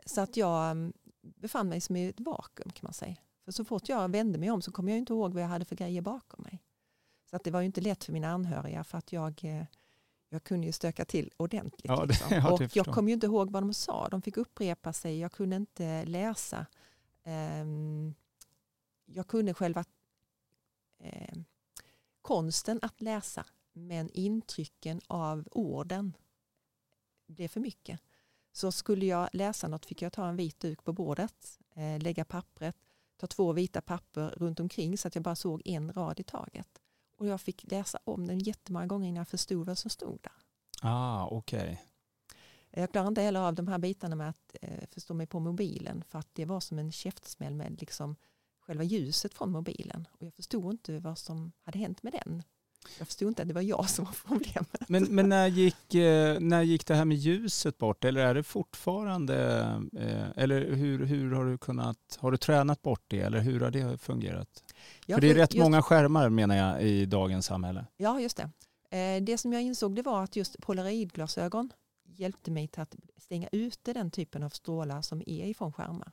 Så 0.05 0.21
att 0.21 0.37
jag 0.37 0.71
mm, 0.71 0.93
befann 1.21 1.69
mig 1.69 1.81
som 1.81 1.95
i 1.95 2.07
ett 2.07 2.19
vakuum 2.19 2.71
kan 2.71 2.87
man 2.87 2.93
säga. 2.93 3.17
För 3.45 3.51
så 3.51 3.65
fort 3.65 3.89
jag 3.89 4.11
vände 4.11 4.39
mig 4.39 4.51
om 4.51 4.61
så 4.61 4.71
kom 4.71 4.89
jag 4.89 4.97
inte 4.97 5.13
ihåg 5.13 5.33
vad 5.33 5.43
jag 5.43 5.47
hade 5.47 5.65
för 5.65 5.75
grejer 5.75 6.01
bakom 6.01 6.43
mig. 6.43 6.60
Så 7.31 7.35
att 7.35 7.43
det 7.43 7.51
var 7.51 7.61
ju 7.61 7.65
inte 7.65 7.81
lätt 7.81 8.03
för 8.03 8.13
mina 8.13 8.31
anhöriga 8.31 8.83
för 8.83 8.97
att 8.97 9.13
jag, 9.13 9.41
eh, 9.43 9.65
jag 10.29 10.43
kunde 10.43 10.67
ju 10.67 10.73
stöka 10.73 11.05
till 11.05 11.31
ordentligt. 11.37 11.85
Ja, 11.85 12.01
det, 12.01 12.07
liksom. 12.07 12.27
ja, 12.31 12.51
och 12.51 12.75
jag 12.75 12.85
kom 12.85 13.07
ju 13.07 13.13
inte 13.13 13.25
ihåg 13.25 13.51
vad 13.51 13.63
de 13.63 13.73
sa. 13.73 14.09
De 14.09 14.21
fick 14.21 14.37
upprepa 14.37 14.93
sig. 14.93 15.19
Jag 15.19 15.31
kunde 15.31 15.55
inte 15.55 16.05
läsa. 16.05 16.65
Um, 17.23 18.15
jag 19.05 19.27
kunde 19.27 19.53
själva 19.53 19.85
um, 20.99 21.45
konsten 22.21 22.79
att 22.81 23.01
läsa 23.01 23.45
men 23.73 24.09
intrycken 24.09 25.01
av 25.07 25.47
orden 25.51 26.13
blev 27.27 27.47
för 27.47 27.59
mycket. 27.59 27.99
Så 28.51 28.71
skulle 28.71 29.05
jag 29.05 29.29
läsa 29.33 29.67
något 29.67 29.85
fick 29.85 30.01
jag 30.01 30.13
ta 30.13 30.27
en 30.27 30.35
vit 30.35 30.59
duk 30.59 30.83
på 30.83 30.93
bordet, 30.93 31.59
eh, 31.73 31.99
lägga 31.99 32.25
pappret, 32.25 32.75
ta 33.17 33.27
två 33.27 33.53
vita 33.53 33.81
papper 33.81 34.29
runt 34.37 34.59
omkring 34.59 34.97
så 34.97 35.07
att 35.07 35.15
jag 35.15 35.23
bara 35.23 35.35
såg 35.35 35.61
en 35.65 35.93
rad 35.93 36.19
i 36.19 36.23
taget. 36.23 36.80
Och 37.21 37.27
jag 37.27 37.41
fick 37.41 37.71
läsa 37.71 37.99
om 38.03 38.27
den 38.27 38.39
jättemånga 38.39 38.85
gånger 38.85 39.07
innan 39.07 39.17
jag 39.17 39.27
förstod 39.27 39.67
vad 39.67 39.77
som 39.77 39.89
stod 39.89 40.19
där. 40.21 40.31
Ah, 40.81 41.27
okay. 41.27 41.77
Jag 42.71 42.91
klarar 42.91 43.07
inte 43.07 43.21
heller 43.21 43.39
av 43.39 43.55
de 43.55 43.67
här 43.67 43.77
bitarna 43.77 44.15
med 44.15 44.29
att 44.29 44.55
eh, 44.61 44.87
förstå 44.93 45.13
mig 45.13 45.27
på 45.27 45.39
mobilen 45.39 46.03
för 46.09 46.19
att 46.19 46.27
det 46.33 46.45
var 46.45 46.59
som 46.59 46.79
en 46.79 46.91
käftsmäll 46.91 47.55
med 47.55 47.79
liksom 47.79 48.15
själva 48.59 48.83
ljuset 48.83 49.33
från 49.33 49.51
mobilen. 49.51 50.07
Och 50.11 50.25
jag 50.25 50.33
förstod 50.33 50.73
inte 50.73 50.99
vad 50.99 51.17
som 51.17 51.51
hade 51.61 51.79
hänt 51.79 52.03
med 52.03 52.13
den. 52.13 52.43
Jag 52.97 53.07
förstod 53.07 53.27
inte 53.27 53.41
att 53.41 53.47
det 53.47 53.53
var 53.53 53.61
jag 53.61 53.89
som 53.89 54.05
var 54.05 54.15
problemet. 54.27 54.89
Men, 54.89 55.03
men 55.03 55.29
när, 55.29 55.47
gick, 55.47 55.93
eh, 55.93 56.39
när 56.39 56.61
gick 56.61 56.85
det 56.85 56.95
här 56.95 57.05
med 57.05 57.17
ljuset 57.17 57.77
bort? 57.77 58.05
Eller 58.05 58.21
är 58.21 58.33
det 58.33 58.43
fortfarande, 58.43 59.61
eh, 59.97 60.29
eller 60.35 60.71
hur, 60.71 61.05
hur 61.05 61.31
har 61.31 61.45
du 61.45 61.57
kunnat, 61.57 62.17
har 62.19 62.31
du 62.31 62.37
tränat 62.37 62.81
bort 62.81 63.03
det 63.07 63.19
eller 63.19 63.39
hur 63.39 63.59
har 63.59 63.71
det 63.71 63.97
fungerat? 63.97 64.70
Ja, 65.05 65.15
för 65.15 65.21
det 65.21 65.29
är 65.29 65.35
rätt 65.35 65.53
just, 65.53 65.63
många 65.63 65.81
skärmar 65.81 66.29
menar 66.29 66.55
jag 66.55 66.83
i 66.83 67.05
dagens 67.05 67.45
samhälle. 67.45 67.85
Ja, 67.97 68.19
just 68.19 68.37
det. 68.37 68.49
Eh, 68.97 69.23
det 69.23 69.37
som 69.37 69.53
jag 69.53 69.61
insåg 69.61 69.95
det 69.95 70.01
var 70.01 70.23
att 70.23 70.35
just 70.35 70.61
polaroidglasögon 70.61 71.71
hjälpte 72.03 72.51
mig 72.51 72.67
till 72.67 72.81
att 72.81 72.95
stänga 73.17 73.49
ute 73.51 73.93
den 73.93 74.11
typen 74.11 74.43
av 74.43 74.49
strålar 74.49 75.01
som 75.01 75.21
är 75.21 75.45
ifrån 75.45 75.73
skärmar. 75.73 76.11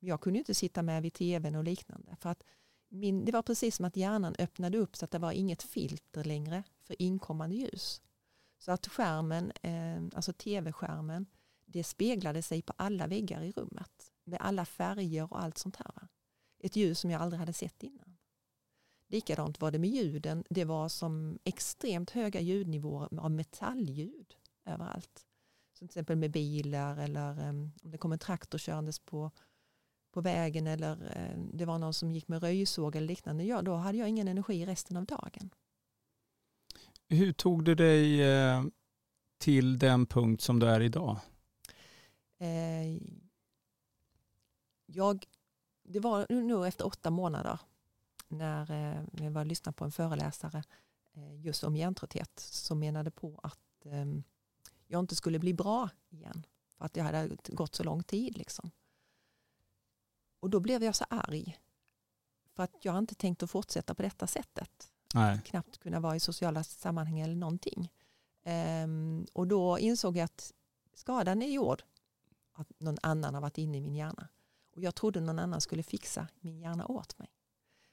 Men 0.00 0.08
jag 0.08 0.20
kunde 0.20 0.38
inte 0.38 0.54
sitta 0.54 0.82
med 0.82 1.02
vid 1.02 1.12
tvn 1.12 1.54
och 1.54 1.64
liknande. 1.64 2.16
För 2.20 2.30
att 2.30 2.42
min, 2.88 3.24
det 3.24 3.32
var 3.32 3.42
precis 3.42 3.76
som 3.76 3.84
att 3.84 3.96
hjärnan 3.96 4.34
öppnade 4.38 4.78
upp 4.78 4.96
så 4.96 5.04
att 5.04 5.10
det 5.10 5.18
var 5.18 5.32
inget 5.32 5.62
filter 5.62 6.24
längre 6.24 6.62
för 6.80 7.02
inkommande 7.02 7.54
ljus. 7.56 8.02
Så 8.58 8.72
att 8.72 8.86
skärmen, 8.86 9.52
eh, 9.62 10.16
alltså 10.16 10.32
tv-skärmen, 10.32 11.26
det 11.66 11.84
speglade 11.84 12.42
sig 12.42 12.62
på 12.62 12.72
alla 12.76 13.06
väggar 13.06 13.42
i 13.42 13.52
rummet. 13.52 14.12
Med 14.24 14.40
alla 14.40 14.64
färger 14.64 15.32
och 15.32 15.42
allt 15.42 15.58
sånt 15.58 15.76
här. 15.76 16.08
Ett 16.62 16.76
ljus 16.76 16.98
som 16.98 17.10
jag 17.10 17.22
aldrig 17.22 17.40
hade 17.40 17.52
sett 17.52 17.82
innan. 17.82 18.16
Likadant 19.06 19.60
var 19.60 19.70
det 19.70 19.78
med 19.78 19.90
ljuden. 19.90 20.44
Det 20.50 20.64
var 20.64 20.88
som 20.88 21.38
extremt 21.44 22.10
höga 22.10 22.40
ljudnivåer 22.40 23.20
av 23.20 23.30
metallljud 23.30 24.34
överallt. 24.64 25.26
Som 25.72 25.88
till 25.88 25.92
exempel 25.92 26.16
med 26.16 26.30
bilar 26.30 26.96
eller 26.96 27.48
um, 27.48 27.72
om 27.82 27.90
det 27.90 27.98
kom 27.98 28.12
en 28.12 28.18
traktor 28.18 28.58
körandes 28.58 28.98
på, 28.98 29.30
på 30.12 30.20
vägen 30.20 30.66
eller 30.66 30.92
uh, 30.92 31.44
det 31.52 31.64
var 31.64 31.78
någon 31.78 31.94
som 31.94 32.12
gick 32.12 32.28
med 32.28 32.42
röjsåg 32.42 32.96
eller 32.96 33.06
liknande. 33.06 33.44
Ja, 33.44 33.62
då 33.62 33.74
hade 33.74 33.98
jag 33.98 34.08
ingen 34.08 34.28
energi 34.28 34.66
resten 34.66 34.96
av 34.96 35.04
dagen. 35.04 35.50
Hur 37.08 37.32
tog 37.32 37.64
du 37.64 37.74
dig 37.74 38.20
uh, 38.20 38.64
till 39.38 39.78
den 39.78 40.06
punkt 40.06 40.42
som 40.42 40.58
du 40.58 40.66
är 40.66 40.80
idag? 40.80 41.16
Jag, 44.86 45.24
det 45.82 46.00
var 46.00 46.26
nu 46.28 46.66
efter 46.66 46.86
åtta 46.86 47.10
månader 47.10 47.58
när 48.28 48.70
eh, 48.70 49.24
jag 49.24 49.30
var 49.30 49.44
lyssnade 49.44 49.76
på 49.76 49.84
en 49.84 49.92
föreläsare 49.92 50.62
eh, 51.12 51.40
just 51.40 51.64
om 51.64 51.76
hjärntrötthet 51.76 52.40
som 52.40 52.78
menade 52.78 53.10
på 53.10 53.40
att 53.42 53.86
eh, 53.86 54.04
jag 54.86 55.00
inte 55.00 55.16
skulle 55.16 55.38
bli 55.38 55.54
bra 55.54 55.88
igen. 56.10 56.46
För 56.78 56.84
att 56.84 56.92
det 56.92 57.00
hade 57.00 57.36
gått 57.46 57.74
så 57.74 57.84
lång 57.84 58.02
tid. 58.02 58.38
Liksom. 58.38 58.70
Och 60.40 60.50
då 60.50 60.60
blev 60.60 60.84
jag 60.84 60.94
så 60.94 61.04
arg. 61.10 61.58
För 62.54 62.62
att 62.62 62.84
jag 62.84 62.98
inte 62.98 63.14
tänkt 63.14 63.42
att 63.42 63.50
fortsätta 63.50 63.94
på 63.94 64.02
detta 64.02 64.26
sättet. 64.26 64.92
Nej. 65.14 65.40
Knappt 65.44 65.78
kunna 65.78 66.00
vara 66.00 66.16
i 66.16 66.20
sociala 66.20 66.64
sammanhang 66.64 67.20
eller 67.20 67.34
någonting. 67.34 67.92
Um, 68.84 69.26
och 69.32 69.46
då 69.46 69.78
insåg 69.78 70.16
jag 70.16 70.24
att 70.24 70.52
skadan 70.94 71.42
är 71.42 71.46
gjord. 71.46 71.82
Att 72.52 72.68
någon 72.78 72.96
annan 73.02 73.34
har 73.34 73.40
varit 73.40 73.58
inne 73.58 73.78
i 73.78 73.80
min 73.80 73.94
hjärna. 73.94 74.28
Och 74.74 74.82
jag 74.82 74.94
trodde 74.94 75.20
någon 75.20 75.38
annan 75.38 75.60
skulle 75.60 75.82
fixa 75.82 76.28
min 76.40 76.58
hjärna 76.58 76.86
åt 76.86 77.18
mig. 77.18 77.30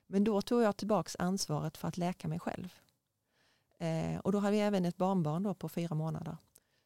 Men 0.07 0.23
då 0.23 0.41
tog 0.41 0.61
jag 0.61 0.77
tillbaka 0.77 1.11
ansvaret 1.19 1.77
för 1.77 1.87
att 1.87 1.97
läka 1.97 2.27
mig 2.27 2.39
själv. 2.39 2.73
Eh, 3.77 4.19
och 4.19 4.31
då 4.31 4.39
hade 4.39 4.51
vi 4.51 4.59
även 4.59 4.85
ett 4.85 4.97
barnbarn 4.97 5.43
då 5.43 5.53
på 5.53 5.69
fyra 5.69 5.95
månader. 5.95 6.37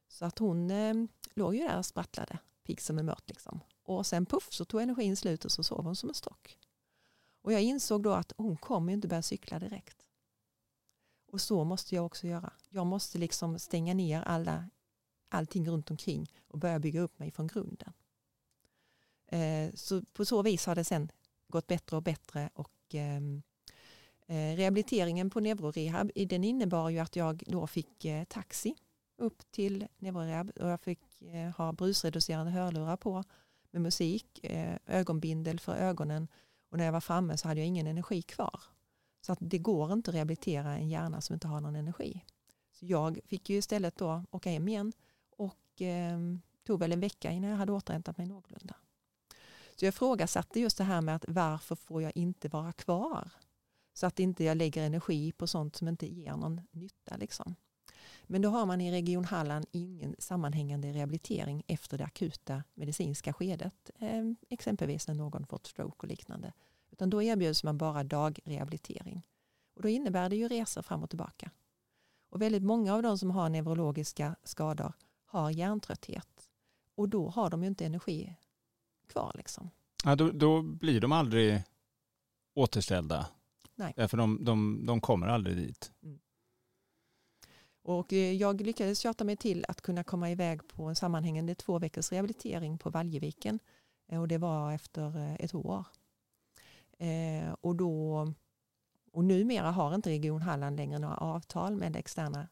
Så 0.07 0.25
att 0.25 0.39
hon 0.39 0.71
eh, 0.71 0.93
låg 1.33 1.55
ju 1.55 1.61
där 1.61 1.77
och 1.77 1.85
sprattlade, 1.85 2.37
pigg 2.63 2.81
som 2.81 2.99
en 2.99 3.05
mört. 3.05 3.29
Liksom. 3.29 3.59
Och 3.83 4.05
sen 4.05 4.25
puff 4.25 4.47
så 4.53 4.65
tog 4.65 4.81
energin 4.81 5.15
slut 5.15 5.45
och 5.45 5.51
så 5.51 5.63
sov 5.63 5.85
hon 5.85 5.95
som 5.95 6.09
en 6.09 6.15
stock. 6.15 6.57
Och 7.41 7.53
jag 7.53 7.61
insåg 7.61 8.03
då 8.03 8.13
att 8.13 8.33
hon 8.37 8.57
kommer 8.57 8.93
inte 8.93 9.07
börja 9.07 9.21
cykla 9.21 9.59
direkt. 9.59 10.07
Och 11.31 11.41
så 11.41 11.63
måste 11.63 11.95
jag 11.95 12.05
också 12.05 12.27
göra. 12.27 12.53
Jag 12.69 12.85
måste 12.85 13.17
liksom 13.17 13.59
stänga 13.59 13.93
ner 13.93 14.21
alla, 14.21 14.69
allting 15.29 15.69
runt 15.69 15.91
omkring 15.91 16.31
och 16.47 16.59
börja 16.59 16.79
bygga 16.79 17.01
upp 17.01 17.19
mig 17.19 17.31
från 17.31 17.47
grunden. 17.47 17.93
Eh, 19.33 19.73
så 19.73 20.01
på 20.01 20.25
så 20.25 20.41
vis 20.41 20.65
har 20.65 20.75
det 20.75 20.83
sen 20.83 21.11
gått 21.47 21.67
bättre 21.67 21.97
och 21.97 22.03
bättre 22.03 22.49
och 22.53 22.71
ehm, 22.93 23.41
eh, 24.27 24.55
rehabiliteringen 24.55 25.29
på 25.29 25.39
neurorehab 25.39 26.11
den 26.15 26.43
innebar 26.43 26.89
ju 26.89 26.99
att 26.99 27.15
jag 27.15 27.43
då 27.47 27.67
fick 27.67 28.05
eh, 28.05 28.23
taxi 28.23 28.75
upp 29.17 29.51
till 29.51 29.87
neurorehab 29.97 30.51
och 30.59 30.69
jag 30.69 30.81
fick 30.81 31.21
eh, 31.21 31.49
ha 31.49 31.73
brusreducerande 31.73 32.51
hörlurar 32.51 32.97
på 32.97 33.23
med 33.71 33.81
musik, 33.81 34.39
eh, 34.43 34.77
ögonbindel 34.85 35.59
för 35.59 35.75
ögonen 35.75 36.27
och 36.69 36.77
när 36.77 36.85
jag 36.85 36.91
var 36.91 37.01
framme 37.01 37.37
så 37.37 37.47
hade 37.47 37.59
jag 37.59 37.67
ingen 37.67 37.87
energi 37.87 38.21
kvar. 38.21 38.61
Så 39.21 39.31
att 39.31 39.39
det 39.41 39.57
går 39.57 39.93
inte 39.93 40.11
att 40.11 40.15
rehabilitera 40.15 40.77
en 40.77 40.89
hjärna 40.89 41.21
som 41.21 41.33
inte 41.33 41.47
har 41.47 41.61
någon 41.61 41.75
energi. 41.75 42.23
Så 42.71 42.85
jag 42.85 43.19
fick 43.25 43.49
ju 43.49 43.57
istället 43.57 43.97
då 43.97 44.23
åka 44.31 44.49
hem 44.49 44.67
igen 44.67 44.93
och 45.37 45.81
eh, 45.81 46.19
tog 46.63 46.79
väl 46.79 46.91
en 46.91 46.99
vecka 46.99 47.31
innan 47.31 47.49
jag 47.49 47.57
hade 47.57 47.71
återhämtat 47.71 48.17
mig 48.17 48.27
någorlunda. 48.27 48.75
Så 49.75 49.85
jag 49.85 49.89
ifrågasatte 49.93 50.59
just 50.59 50.77
det 50.77 50.83
här 50.83 51.01
med 51.01 51.15
att 51.15 51.25
varför 51.27 51.75
får 51.75 52.01
jag 52.01 52.11
inte 52.15 52.47
vara 52.47 52.71
kvar? 52.71 53.31
Så 53.93 54.05
att 54.05 54.19
inte 54.19 54.43
jag 54.43 54.57
lägger 54.57 54.83
energi 54.83 55.31
på 55.31 55.47
sånt 55.47 55.75
som 55.75 55.87
inte 55.87 56.07
ger 56.07 56.31
någon 56.31 56.61
nytta. 56.71 57.17
Liksom. 57.17 57.55
Men 58.23 58.41
då 58.41 58.49
har 58.49 58.65
man 58.65 58.81
i 58.81 58.91
Region 58.91 59.25
Halland 59.25 59.65
ingen 59.71 60.15
sammanhängande 60.19 60.93
rehabilitering 60.93 61.63
efter 61.67 61.97
det 61.97 62.03
akuta 62.03 62.63
medicinska 62.73 63.33
skedet. 63.33 63.91
Ehm, 63.99 64.35
exempelvis 64.49 65.07
när 65.07 65.15
någon 65.15 65.45
fått 65.45 65.67
stroke 65.67 65.97
och 65.97 66.07
liknande. 66.07 66.53
Utan 66.91 67.09
då 67.09 67.21
erbjuds 67.21 67.63
man 67.63 67.77
bara 67.77 68.03
dagrehabilitering. 68.03 69.21
Och 69.75 69.81
då 69.81 69.87
innebär 69.87 70.29
det 70.29 70.35
ju 70.35 70.47
resor 70.47 70.81
fram 70.81 71.03
och 71.03 71.09
tillbaka. 71.09 71.51
Och 72.29 72.41
väldigt 72.41 72.63
många 72.63 72.93
av 72.93 73.03
de 73.03 73.17
som 73.17 73.31
har 73.31 73.49
neurologiska 73.49 74.35
skador 74.43 74.93
har 75.25 75.51
hjärntrötthet. 75.51 76.49
Och 76.95 77.09
då 77.09 77.29
har 77.29 77.49
de 77.49 77.63
ju 77.63 77.67
inte 77.67 77.85
energi 77.85 78.35
kvar. 79.13 79.31
Liksom. 79.35 79.69
Ja, 80.03 80.15
då, 80.15 80.31
då 80.31 80.61
blir 80.61 81.01
de 81.01 81.11
aldrig 81.11 81.61
återställda. 82.53 83.27
Nej. 83.75 83.93
Därför 83.95 84.17
de, 84.17 84.43
de, 84.45 84.85
de 84.85 85.01
kommer 85.01 85.27
aldrig 85.27 85.57
dit. 85.57 85.91
Mm. 86.03 86.19
Och 87.83 88.13
eh, 88.13 88.31
jag 88.33 88.61
lyckades 88.61 88.99
tjata 88.99 89.23
mig 89.23 89.37
till 89.37 89.65
att 89.67 89.81
kunna 89.81 90.03
komma 90.03 90.31
iväg 90.31 90.67
på 90.67 90.83
en 90.83 90.95
sammanhängande 90.95 91.55
två 91.55 91.79
veckors 91.79 92.11
rehabilitering 92.11 92.77
på 92.77 92.89
Valjeviken. 92.89 93.59
Eh, 94.07 94.21
och 94.21 94.27
det 94.27 94.37
var 94.37 94.73
efter 94.73 95.17
eh, 95.17 95.33
ett 95.33 95.55
år. 95.55 95.85
och, 97.61 97.75
då, 97.75 98.27
och 99.11 99.23
numera 99.23 99.71
har 99.71 99.95
inte 99.95 100.09
Region 100.09 100.41
Halland 100.41 100.77
längre 100.77 100.99
några 100.99 101.17
avtal 101.17 101.75
med 101.75 101.95
externa. 101.95 102.47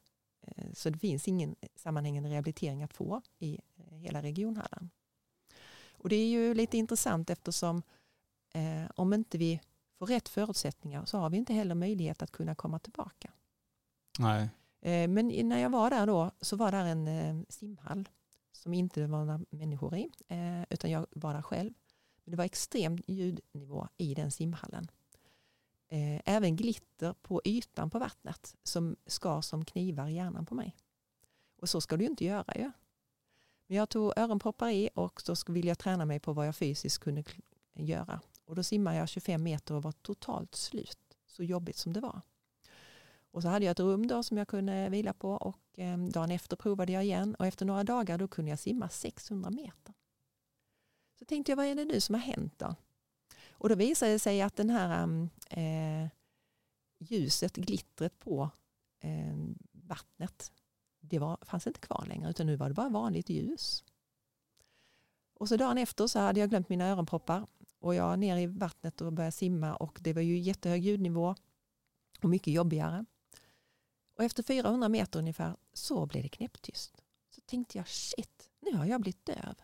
så 0.73 0.89
det 0.89 0.99
finns 0.99 1.27
ingen 1.27 1.55
sammanhängande 1.75 2.29
rehabilitering 2.29 2.83
att 2.83 2.93
få 2.93 3.21
i 3.39 3.59
hela 3.91 4.21
Region 4.21 4.55
Halland. 4.57 4.89
Och 6.01 6.09
det 6.09 6.15
är 6.15 6.27
ju 6.27 6.53
lite 6.53 6.77
intressant 6.77 7.29
eftersom 7.29 7.83
om 8.95 9.13
inte 9.13 9.37
vi 9.37 9.61
får 9.99 10.05
rätt 10.07 10.29
förutsättningar 10.29 11.05
så 11.05 11.17
har 11.17 11.29
vi 11.29 11.37
inte 11.37 11.53
heller 11.53 11.75
möjlighet 11.75 12.21
att 12.21 12.31
kunna 12.31 12.55
komma 12.55 12.79
tillbaka. 12.79 13.31
Nej. 14.19 14.49
Eh, 14.81 15.07
men 15.07 15.27
när 15.27 15.57
jag 15.57 15.69
var 15.69 15.89
där 15.89 16.07
då 16.07 16.31
så 16.41 16.55
var 16.55 16.71
där 16.71 16.85
en 16.85 17.07
eh, 17.07 17.43
simhall 17.49 18.09
som 18.51 18.73
inte 18.73 19.07
var 19.07 19.25
några 19.25 19.39
människor 19.49 19.95
i 19.95 20.11
eh, 20.27 20.63
utan 20.69 20.91
jag 20.91 21.07
var 21.11 21.33
där 21.33 21.41
själv. 21.41 21.73
Men 22.23 22.31
det 22.31 22.37
var 22.37 22.45
extrem 22.45 22.97
ljudnivå 23.07 23.87
i 23.97 24.13
den 24.13 24.31
simhallen. 24.31 24.91
Även 26.25 26.55
glitter 26.55 27.13
på 27.13 27.41
ytan 27.45 27.89
på 27.89 27.99
vattnet 27.99 28.55
som 28.63 28.95
skar 29.05 29.41
som 29.41 29.65
knivar 29.65 30.07
i 30.07 30.13
hjärnan 30.13 30.45
på 30.45 30.55
mig. 30.55 30.75
Och 31.57 31.69
så 31.69 31.81
ska 31.81 31.97
du 31.97 32.05
inte 32.05 32.25
göra 32.25 32.53
ju. 32.55 32.71
Men 33.71 33.77
jag 33.77 33.89
tog 33.89 34.13
öronproppar 34.17 34.69
i 34.69 34.89
och 34.93 35.21
så 35.21 35.35
ville 35.47 35.67
jag 35.67 35.79
träna 35.79 36.05
mig 36.05 36.19
på 36.19 36.33
vad 36.33 36.47
jag 36.47 36.55
fysiskt 36.55 36.99
kunde 36.99 37.23
göra. 37.73 38.21
Och 38.45 38.55
då 38.55 38.63
simmade 38.63 38.97
jag 38.97 39.09
25 39.09 39.43
meter 39.43 39.75
och 39.75 39.83
var 39.83 39.91
totalt 39.91 40.55
slut. 40.55 41.17
Så 41.27 41.43
jobbigt 41.43 41.77
som 41.77 41.93
det 41.93 41.99
var. 41.99 42.21
Och 43.31 43.41
så 43.41 43.47
hade 43.47 43.65
jag 43.65 43.71
ett 43.71 43.79
rum 43.79 44.07
då 44.07 44.23
som 44.23 44.37
jag 44.37 44.47
kunde 44.47 44.89
vila 44.89 45.13
på 45.13 45.31
och 45.31 45.59
ehm, 45.77 46.09
dagen 46.09 46.31
efter 46.31 46.55
provade 46.55 46.91
jag 46.91 47.03
igen 47.03 47.35
och 47.35 47.45
efter 47.45 47.65
några 47.65 47.83
dagar 47.83 48.17
då 48.17 48.27
kunde 48.27 48.49
jag 48.49 48.59
simma 48.59 48.89
600 48.89 49.49
meter. 49.49 49.93
Så 51.19 51.25
tänkte 51.25 51.51
jag, 51.51 51.57
vad 51.57 51.65
är 51.65 51.75
det 51.75 51.85
nu 51.85 52.01
som 52.01 52.15
har 52.15 52.21
hänt 52.21 52.59
då? 52.59 52.75
Och 53.51 53.69
då 53.69 53.75
visade 53.75 54.11
det 54.11 54.19
sig 54.19 54.41
att 54.41 54.55
den 54.55 54.69
här 54.69 55.03
ehm, 55.03 55.29
eh, 55.49 56.09
ljuset, 56.99 57.55
glittret 57.55 58.19
på 58.19 58.49
eh, 58.99 59.35
vattnet, 59.71 60.51
det 61.01 61.19
var, 61.19 61.37
fanns 61.41 61.67
inte 61.67 61.79
kvar 61.79 62.05
längre 62.07 62.29
utan 62.29 62.45
nu 62.45 62.55
var 62.55 62.67
det 62.67 62.75
bara 62.75 62.89
vanligt 62.89 63.29
ljus. 63.29 63.83
Och 65.33 65.47
så 65.49 65.57
dagen 65.57 65.77
efter 65.77 66.07
så 66.07 66.19
hade 66.19 66.39
jag 66.39 66.49
glömt 66.49 66.69
mina 66.69 66.87
öronproppar 66.87 67.47
och 67.79 67.95
jag 67.95 68.19
ner 68.19 68.37
i 68.37 68.47
vattnet 68.47 69.01
och 69.01 69.13
började 69.13 69.31
simma 69.31 69.75
och 69.75 69.99
det 70.01 70.13
var 70.13 70.21
ju 70.21 70.37
jättehög 70.37 70.85
ljudnivå 70.85 71.35
och 72.23 72.29
mycket 72.29 72.53
jobbigare. 72.53 73.05
Och 74.15 74.23
efter 74.23 74.43
400 74.43 74.89
meter 74.89 75.19
ungefär 75.19 75.55
så 75.73 76.05
blev 76.05 76.23
det 76.23 76.29
knäpptyst. 76.29 77.03
Så 77.29 77.41
tänkte 77.41 77.77
jag 77.77 77.87
shit, 77.87 78.49
nu 78.59 78.77
har 78.77 78.85
jag 78.85 79.01
blivit 79.01 79.25
döv. 79.25 79.55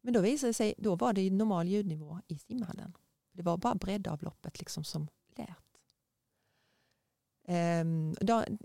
Men 0.00 0.14
då 0.14 0.20
visade 0.20 0.48
det 0.50 0.54
sig, 0.54 0.74
då 0.78 0.96
var 0.96 1.12
det 1.12 1.30
normal 1.30 1.68
ljudnivå 1.68 2.20
i 2.26 2.38
simhallen. 2.38 2.96
Det 3.32 3.42
var 3.42 3.56
bara 3.56 3.74
breddavloppet 3.74 4.58
liksom 4.58 4.84
som 4.84 5.08
lät. 5.36 5.48
Ehm, 7.44 8.14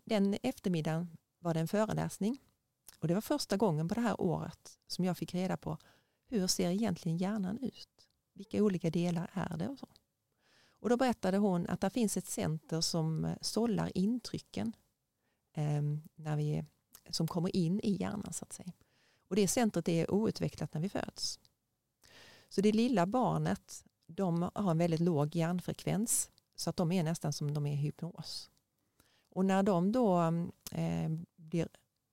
den 0.05 0.37
eftermiddagen 0.43 1.17
var 1.41 1.53
det 1.53 1.59
en 1.59 1.67
föreläsning. 1.67 2.37
Och 2.99 3.07
det 3.07 3.13
var 3.13 3.21
första 3.21 3.57
gången 3.57 3.87
på 3.87 3.95
det 3.95 4.01
här 4.01 4.21
året 4.21 4.79
som 4.87 5.05
jag 5.05 5.17
fick 5.17 5.33
reda 5.33 5.57
på 5.57 5.77
hur 6.27 6.47
ser 6.47 6.69
egentligen 6.69 7.17
hjärnan 7.17 7.59
ut? 7.59 8.07
Vilka 8.33 8.63
olika 8.63 8.89
delar 8.89 9.29
är 9.33 9.57
det? 9.57 9.67
Och, 9.67 9.79
så. 9.79 9.87
och 10.79 10.89
då 10.89 10.97
berättade 10.97 11.37
hon 11.37 11.67
att 11.67 11.81
det 11.81 11.89
finns 11.89 12.17
ett 12.17 12.27
center 12.27 12.81
som 12.81 13.25
eh, 13.25 13.37
sållar 13.41 13.97
intrycken 13.97 14.75
eh, 15.53 15.81
när 16.15 16.35
vi, 16.35 16.65
som 17.09 17.27
kommer 17.27 17.55
in 17.55 17.79
i 17.83 17.97
hjärnan. 18.01 18.33
så 18.33 18.45
att 18.45 18.53
säga. 18.53 18.71
Och 19.27 19.35
det 19.35 19.47
centret 19.47 19.87
är 19.87 20.11
outvecklat 20.11 20.73
när 20.73 20.81
vi 20.81 20.89
föds. 20.89 21.39
Så 22.49 22.61
det 22.61 22.71
lilla 22.71 23.05
barnet 23.05 23.83
de 24.07 24.49
har 24.55 24.71
en 24.71 24.77
väldigt 24.77 24.99
låg 24.99 25.35
hjärnfrekvens 25.35 26.29
så 26.55 26.69
att 26.69 26.75
de 26.77 26.91
är 26.91 27.03
nästan 27.03 27.33
som 27.33 27.53
de 27.53 27.65
är 27.65 27.73
i 27.73 27.75
hypnos. 27.75 28.49
Och 29.29 29.45
när 29.45 29.63
de 29.63 29.91
då 29.91 30.21
eh, 30.71 31.09
blir 31.51 31.69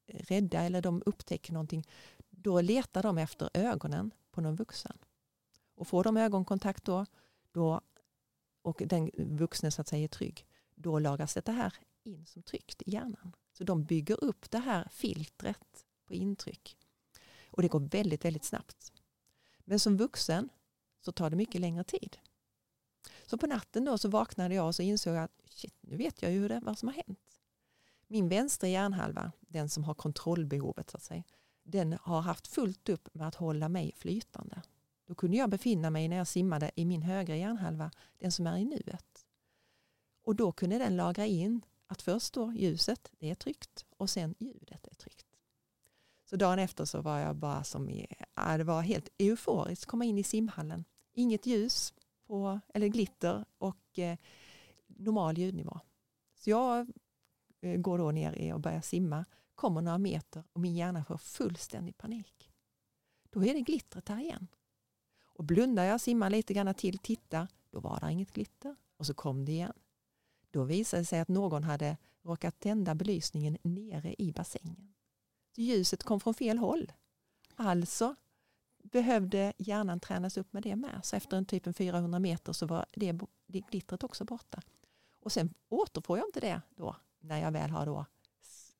rädda 0.06 0.62
eller 0.62 0.82
de 0.82 1.02
upptäcker 1.06 1.52
någonting 1.52 1.84
då 2.30 2.60
letar 2.60 3.02
de 3.02 3.18
efter 3.18 3.50
ögonen 3.54 4.10
på 4.30 4.40
någon 4.40 4.56
vuxen. 4.56 4.98
Och 5.74 5.88
får 5.88 6.04
de 6.04 6.16
ögonkontakt 6.16 6.84
då, 6.84 7.06
då 7.52 7.80
och 8.62 8.82
den 8.86 9.10
vuxne 9.16 9.70
så 9.70 9.80
att 9.80 9.88
säga 9.88 10.04
är 10.04 10.08
trygg, 10.08 10.46
då 10.74 10.98
lagras 10.98 11.34
det 11.34 11.52
här 11.52 11.74
in 12.02 12.26
som 12.26 12.42
tryggt 12.42 12.82
i 12.82 12.90
hjärnan. 12.90 13.36
Så 13.52 13.64
de 13.64 13.84
bygger 13.84 14.24
upp 14.24 14.50
det 14.50 14.58
här 14.58 14.88
filtret 14.90 15.86
på 16.04 16.14
intryck. 16.14 16.76
Och 17.46 17.62
det 17.62 17.68
går 17.68 17.80
väldigt, 17.80 18.24
väldigt 18.24 18.44
snabbt. 18.44 18.92
Men 19.58 19.80
som 19.80 19.96
vuxen 19.96 20.48
så 21.00 21.12
tar 21.12 21.30
det 21.30 21.36
mycket 21.36 21.60
längre 21.60 21.84
tid. 21.84 22.18
Så 23.26 23.38
på 23.38 23.46
natten 23.46 23.84
då 23.84 23.98
så 23.98 24.08
vaknade 24.08 24.54
jag 24.54 24.66
och 24.66 24.74
så 24.74 24.82
insåg 24.82 25.14
jag 25.14 25.24
att 25.24 25.40
shit, 25.50 25.74
nu 25.80 25.96
vet 25.96 26.22
jag 26.22 26.32
ju 26.32 26.48
det, 26.48 26.60
vad 26.62 26.78
som 26.78 26.88
har 26.88 26.94
hänt. 26.94 27.27
Min 28.08 28.28
vänstra 28.28 28.68
hjärnhalva, 28.68 29.32
den 29.40 29.68
som 29.68 29.84
har 29.84 29.94
kontrollbehovet 29.94 30.90
så 30.90 30.96
att 30.96 31.02
säga, 31.02 31.22
den 31.62 31.98
har 32.02 32.20
haft 32.20 32.46
fullt 32.46 32.88
upp 32.88 33.14
med 33.14 33.28
att 33.28 33.34
hålla 33.34 33.68
mig 33.68 33.92
flytande. 33.96 34.62
Då 35.06 35.14
kunde 35.14 35.36
jag 35.36 35.50
befinna 35.50 35.90
mig 35.90 36.08
när 36.08 36.16
jag 36.16 36.26
simmade 36.26 36.70
i 36.74 36.84
min 36.84 37.02
högra 37.02 37.36
hjärnhalva, 37.36 37.90
den 38.18 38.32
som 38.32 38.46
är 38.46 38.56
i 38.56 38.64
nuet. 38.64 39.26
Och 40.24 40.36
då 40.36 40.52
kunde 40.52 40.78
den 40.78 40.96
lagra 40.96 41.26
in 41.26 41.60
att 41.86 42.02
först 42.02 42.34
då 42.34 42.52
ljuset, 42.52 43.10
det 43.18 43.30
är 43.30 43.34
tryggt 43.34 43.84
och 43.96 44.10
sen 44.10 44.34
ljudet 44.38 44.86
är 44.86 44.94
tryggt. 44.94 45.26
Så 46.30 46.36
dagen 46.36 46.58
efter 46.58 46.84
så 46.84 47.00
var 47.00 47.18
jag 47.18 47.36
bara 47.36 47.64
som 47.64 47.90
i, 47.90 48.06
ja, 48.34 48.58
det 48.58 48.64
var 48.64 48.82
helt 48.82 49.08
euforiskt 49.18 49.82
att 49.82 49.90
komma 49.90 50.04
in 50.04 50.18
i 50.18 50.22
simhallen. 50.22 50.84
Inget 51.12 51.46
ljus 51.46 51.94
på, 52.26 52.60
eller 52.74 52.88
glitter 52.88 53.44
och 53.58 53.98
eh, 53.98 54.18
normal 54.86 55.38
ljudnivå. 55.38 55.80
Så 56.34 56.50
jag 56.50 56.92
Eh, 57.60 57.76
går 57.76 57.98
då 57.98 58.10
ner 58.10 58.54
och 58.54 58.60
börjar 58.60 58.80
simma, 58.80 59.24
kommer 59.54 59.80
några 59.80 59.98
meter 59.98 60.44
och 60.52 60.60
min 60.60 60.76
hjärna 60.76 61.04
får 61.04 61.18
fullständig 61.18 61.96
panik. 61.96 62.50
Då 63.30 63.44
är 63.44 63.54
det 63.54 63.60
glittret 63.60 64.06
där 64.06 64.18
igen. 64.18 64.46
Och 65.20 65.44
blundar 65.44 65.84
jag, 65.84 66.00
simmar 66.00 66.30
lite 66.30 66.54
grann 66.54 66.74
till, 66.74 66.98
tittar, 66.98 67.48
då 67.70 67.80
var 67.80 68.00
det 68.00 68.12
inget 68.12 68.32
glitter. 68.32 68.76
Och 68.96 69.06
så 69.06 69.14
kom 69.14 69.44
det 69.44 69.52
igen. 69.52 69.72
Då 70.50 70.64
visade 70.64 71.02
det 71.02 71.06
sig 71.06 71.20
att 71.20 71.28
någon 71.28 71.64
hade 71.64 71.96
råkat 72.22 72.60
tända 72.60 72.94
belysningen 72.94 73.58
nere 73.62 74.14
i 74.18 74.32
bassängen. 74.32 74.94
Ljuset 75.56 76.02
kom 76.02 76.20
från 76.20 76.34
fel 76.34 76.58
håll. 76.58 76.92
Alltså 77.54 78.14
behövde 78.82 79.52
hjärnan 79.58 80.00
tränas 80.00 80.36
upp 80.36 80.52
med 80.52 80.62
det 80.62 80.76
med. 80.76 81.00
Så 81.02 81.16
efter 81.16 81.36
en 81.36 81.44
typ 81.44 81.76
400 81.76 82.18
meter 82.18 82.52
så 82.52 82.66
var 82.66 82.86
det, 82.94 83.20
det 83.46 83.60
glittret 83.60 84.04
också 84.04 84.24
borta. 84.24 84.62
Och 85.20 85.32
sen 85.32 85.54
återfår 85.68 86.18
jag 86.18 86.28
inte 86.28 86.40
det 86.40 86.62
då 86.76 86.96
när 87.20 87.40
jag 87.40 87.50
väl 87.50 87.70
har 87.70 87.86
då 87.86 88.06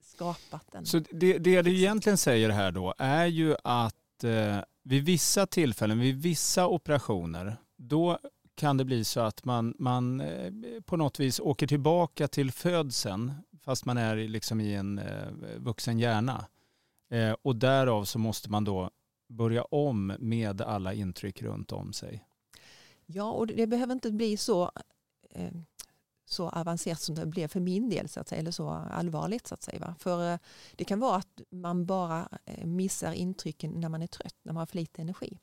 skapat 0.01 0.65
den. 0.73 0.87
Så 0.87 0.99
det, 1.11 1.39
det 1.39 1.63
du 1.63 1.77
egentligen 1.77 2.19
säger 2.19 2.51
här 2.51 2.73
då 2.73 2.95
är 2.99 3.27
ju 3.27 3.57
att 3.65 4.25
eh, 4.25 4.59
vid 4.83 5.05
vissa 5.05 5.47
tillfällen, 5.47 5.99
vid 5.99 6.23
vissa 6.23 6.67
operationer, 6.67 7.57
då 7.77 8.19
kan 8.55 8.77
det 8.77 8.85
bli 8.85 9.05
så 9.05 9.21
att 9.21 9.45
man, 9.45 9.75
man 9.79 10.21
eh, 10.21 10.53
på 10.87 10.97
något 10.97 11.21
vis 11.21 11.41
åker 11.41 11.67
tillbaka 11.67 12.29
till 12.29 12.53
födseln 12.53 13.35
fast 13.69 13.85
man 13.85 13.99
är 13.99 14.17
liksom 14.17 14.61
i 14.61 14.75
en 14.75 14.99
eh, 14.99 15.29
vuxen 15.57 15.99
hjärna. 15.99 16.47
Eh, 17.11 17.33
och 17.43 17.57
därav 17.57 18.05
så 18.05 18.19
måste 18.19 18.51
man 18.51 18.65
då 18.65 18.91
börja 19.29 19.63
om 19.63 20.13
med 20.19 20.61
alla 20.61 20.95
intryck 20.95 21.43
runt 21.43 21.73
om 21.73 21.93
sig. 21.93 22.25
Ja, 23.07 23.31
och 23.31 23.47
det 23.47 23.67
behöver 23.67 23.93
inte 23.93 24.11
bli 24.11 24.37
så, 24.37 24.71
eh, 25.31 25.53
så 26.29 26.49
avancerat 26.49 27.01
som 27.01 27.15
det 27.15 27.27
blev 27.27 27.49
för 27.49 27.61
min 27.61 27.89
del, 27.89 28.09
så 28.09 28.21
att 28.21 28.29
säga, 28.29 28.41
eller 28.41 28.51
så 28.51 28.69
allvarligt. 28.69 29.47
Så 29.47 29.55
att 29.55 29.63
säga, 29.63 29.79
va? 29.79 29.95
För 29.99 30.33
eh, 30.33 30.39
det 30.77 30.85
kan 30.85 31.01
vara 31.01 31.17
att 31.17 31.41
man 31.51 31.87
bara 31.87 32.29
eh, 32.45 32.67
missar 32.67 33.13
intrycken 33.13 33.71
när 33.71 33.89
man 33.89 34.03
är 34.03 34.07
trött, 34.07 34.37
när 34.43 34.53
man 34.53 34.61
har 34.61 34.67
för 34.67 34.77
lite 34.77 35.03
energi. 35.03 35.39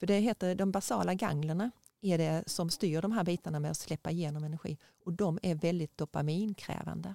För 0.00 0.06
det 0.06 0.18
heter 0.18 0.54
de 0.54 0.72
basala 0.72 1.14
ganglerna 1.14 1.70
är 2.00 2.18
det 2.18 2.44
som 2.46 2.70
styr 2.70 3.02
de 3.02 3.12
här 3.12 3.24
bitarna 3.24 3.60
med 3.60 3.70
att 3.70 3.76
släppa 3.76 4.10
igenom 4.10 4.44
energi 4.44 4.78
och 5.04 5.12
de 5.12 5.38
är 5.42 5.54
väldigt 5.54 5.98
dopaminkrävande. 5.98 7.14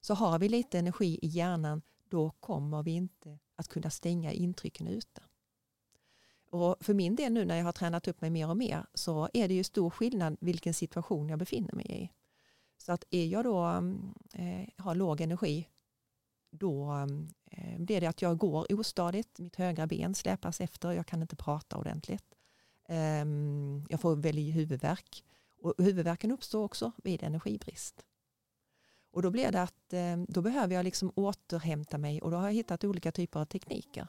Så 0.00 0.14
har 0.14 0.38
vi 0.38 0.48
lite 0.48 0.78
energi 0.78 1.18
i 1.22 1.26
hjärnan 1.26 1.82
då 2.08 2.30
kommer 2.30 2.82
vi 2.82 2.90
inte 2.90 3.38
att 3.56 3.68
kunna 3.68 3.90
stänga 3.90 4.32
intrycken 4.32 4.86
ute. 4.86 5.22
Och 6.52 6.76
för 6.80 6.94
min 6.94 7.16
del 7.16 7.32
nu 7.32 7.44
när 7.44 7.56
jag 7.56 7.64
har 7.64 7.72
tränat 7.72 8.08
upp 8.08 8.20
mig 8.20 8.30
mer 8.30 8.48
och 8.48 8.56
mer 8.56 8.86
så 8.94 9.28
är 9.32 9.48
det 9.48 9.54
ju 9.54 9.64
stor 9.64 9.90
skillnad 9.90 10.36
vilken 10.40 10.74
situation 10.74 11.28
jag 11.28 11.38
befinner 11.38 11.74
mig 11.74 11.86
i. 12.02 12.10
Så 12.78 12.92
att 12.92 13.04
är 13.10 13.26
jag 13.26 13.44
då 13.44 13.66
eh, 14.32 14.68
har 14.76 14.94
låg 14.94 15.20
energi 15.20 15.68
då 16.50 16.92
eh, 17.50 17.78
blir 17.78 18.00
det 18.00 18.06
att 18.06 18.22
jag 18.22 18.38
går 18.38 18.72
ostadigt, 18.72 19.38
mitt 19.38 19.56
högra 19.56 19.86
ben 19.86 20.14
släpas 20.14 20.60
efter, 20.60 20.92
jag 20.92 21.06
kan 21.06 21.22
inte 21.22 21.36
prata 21.36 21.76
ordentligt. 21.76 22.34
Eh, 22.88 23.26
jag 23.88 24.00
får 24.00 24.16
väldigt 24.16 24.54
huvudvärk 24.54 25.24
och 25.62 25.74
huvudvärken 25.78 26.30
uppstår 26.30 26.64
också 26.64 26.92
vid 26.96 27.22
energibrist. 27.22 28.06
Och 29.12 29.22
då 29.22 29.30
blir 29.30 29.52
det 29.52 29.62
att 29.62 29.92
eh, 29.92 30.16
då 30.28 30.42
behöver 30.42 30.74
jag 30.74 30.84
liksom 30.84 31.12
återhämta 31.14 31.98
mig 31.98 32.22
och 32.22 32.30
då 32.30 32.36
har 32.36 32.46
jag 32.46 32.54
hittat 32.54 32.84
olika 32.84 33.12
typer 33.12 33.40
av 33.40 33.44
tekniker. 33.44 34.06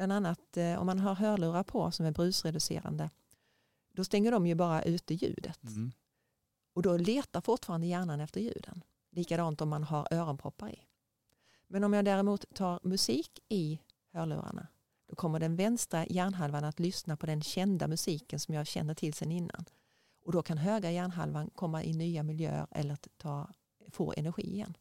Bland 0.00 0.12
annat 0.12 0.56
eh, 0.56 0.80
om 0.80 0.86
man 0.86 0.98
har 0.98 1.14
hörlurar 1.14 1.62
på 1.62 1.90
som 1.90 2.06
är 2.06 2.10
brusreducerande 2.10 3.10
då 3.92 4.04
stänger 4.04 4.32
de 4.32 4.46
ju 4.46 4.54
bara 4.54 4.82
ute 4.82 5.14
ljudet. 5.14 5.62
Mm. 5.62 5.92
Och 6.74 6.82
då 6.82 6.96
letar 6.96 7.40
fortfarande 7.40 7.86
hjärnan 7.86 8.20
efter 8.20 8.40
ljuden. 8.40 8.84
Likadant 9.10 9.60
om 9.60 9.68
man 9.68 9.84
har 9.84 10.08
öronproppar 10.10 10.70
i. 10.70 10.78
Men 11.66 11.84
om 11.84 11.92
jag 11.92 12.04
däremot 12.04 12.54
tar 12.54 12.80
musik 12.82 13.40
i 13.48 13.80
hörlurarna 14.12 14.66
då 15.06 15.16
kommer 15.16 15.40
den 15.40 15.56
vänstra 15.56 16.06
hjärnhalvan 16.06 16.64
att 16.64 16.80
lyssna 16.80 17.16
på 17.16 17.26
den 17.26 17.42
kända 17.42 17.88
musiken 17.88 18.40
som 18.40 18.54
jag 18.54 18.66
känner 18.66 18.94
till 18.94 19.14
sedan 19.14 19.32
innan. 19.32 19.64
Och 20.24 20.32
då 20.32 20.42
kan 20.42 20.58
högra 20.58 20.90
hjärnhalvan 20.90 21.50
komma 21.54 21.84
i 21.84 21.92
nya 21.92 22.22
miljöer 22.22 22.66
eller 22.70 22.96
ta 23.16 23.48
få 23.88 24.14
energi 24.16 24.42
igen. 24.42 24.76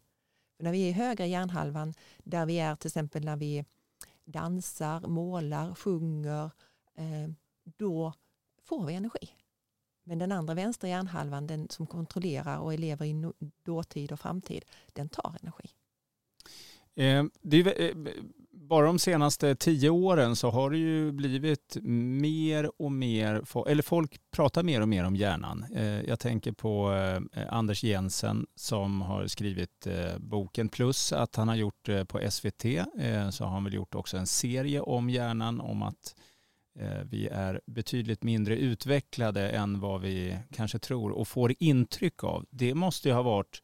För 0.57 0.63
när 0.63 0.71
vi 0.71 0.81
är 0.81 0.89
i 0.89 0.91
högra 0.91 1.25
hjärnhalvan, 1.25 1.93
där 2.23 2.45
vi 2.45 2.59
är 2.59 2.75
till 2.75 2.87
exempel 2.87 3.25
när 3.25 3.35
vi 3.35 3.65
dansar, 4.31 5.07
målar, 5.07 5.75
sjunger, 5.75 6.51
eh, 6.95 7.29
då 7.63 8.13
får 8.63 8.85
vi 8.85 8.93
energi. 8.93 9.29
Men 10.03 10.19
den 10.19 10.31
andra 10.31 10.53
vänstra 10.53 10.89
hjärnhalvan, 10.89 11.47
den 11.47 11.69
som 11.69 11.87
kontrollerar 11.87 12.57
och 12.57 12.79
lever 12.79 13.05
i 13.05 13.31
dåtid 13.63 14.11
och 14.11 14.19
framtid, 14.19 14.65
den 14.93 15.09
tar 15.09 15.35
energi. 15.41 15.69
Eh, 16.95 17.25
det 17.41 17.57
är, 17.57 17.81
eh, 17.81 18.13
bara 18.69 18.85
de 18.85 18.99
senaste 18.99 19.55
tio 19.55 19.89
åren 19.89 20.35
så 20.35 20.49
har 20.49 20.69
det 20.69 20.77
ju 20.77 21.11
blivit 21.11 21.77
mer 21.83 22.81
och 22.81 22.91
mer, 22.91 23.67
eller 23.67 23.83
folk 23.83 24.17
pratar 24.31 24.63
mer 24.63 24.81
och 24.81 24.89
mer 24.89 25.03
om 25.03 25.15
hjärnan. 25.15 25.65
Eh, 25.75 26.01
jag 26.01 26.19
tänker 26.19 26.51
på 26.51 26.93
eh, 27.33 27.43
Anders 27.49 27.83
Jensen 27.83 28.45
som 28.55 29.01
har 29.01 29.27
skrivit 29.27 29.87
eh, 29.87 30.17
boken 30.17 30.69
plus 30.69 31.13
att 31.13 31.35
han 31.35 31.47
har 31.47 31.55
gjort 31.55 31.89
på 32.07 32.21
SVT 32.29 32.65
så 33.31 33.43
har 33.43 33.51
han 33.51 33.63
väl 33.63 33.73
gjort 33.73 33.95
också 33.95 34.17
en 34.17 34.27
serie 34.27 34.81
om 34.81 35.09
hjärnan 35.09 35.61
om 35.61 35.81
att 35.81 36.15
vi 37.03 37.27
är 37.27 37.61
betydligt 37.65 38.23
mindre 38.23 38.57
utvecklade 38.57 39.49
än 39.49 39.79
vad 39.79 40.01
vi 40.01 40.37
kanske 40.53 40.79
tror 40.79 41.11
och 41.11 41.27
får 41.27 41.53
intryck 41.59 42.23
av. 42.23 42.45
Det 42.49 42.73
måste 42.73 43.07
ju 43.07 43.13
ha 43.13 43.21
varit 43.21 43.61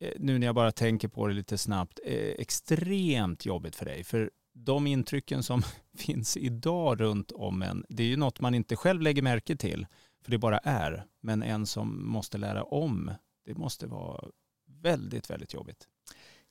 Eh, 0.00 0.12
nu 0.18 0.38
när 0.38 0.46
jag 0.46 0.54
bara 0.54 0.72
tänker 0.72 1.08
på 1.08 1.26
det 1.26 1.34
lite 1.34 1.58
snabbt, 1.58 2.00
eh, 2.04 2.14
extremt 2.14 3.46
jobbigt 3.46 3.76
för 3.76 3.84
dig. 3.84 4.04
För 4.04 4.30
de 4.54 4.86
intrycken 4.86 5.42
som 5.42 5.62
finns 5.98 6.36
idag 6.36 7.00
runt 7.00 7.32
om 7.32 7.62
en, 7.62 7.84
det 7.88 8.02
är 8.02 8.06
ju 8.06 8.16
något 8.16 8.40
man 8.40 8.54
inte 8.54 8.76
själv 8.76 9.02
lägger 9.02 9.22
märke 9.22 9.56
till, 9.56 9.86
för 10.24 10.30
det 10.30 10.38
bara 10.38 10.58
är. 10.58 11.06
Men 11.20 11.42
en 11.42 11.66
som 11.66 12.10
måste 12.10 12.38
lära 12.38 12.62
om, 12.62 13.10
det 13.44 13.54
måste 13.54 13.86
vara 13.86 14.24
väldigt, 14.82 15.30
väldigt 15.30 15.54
jobbigt. 15.54 15.88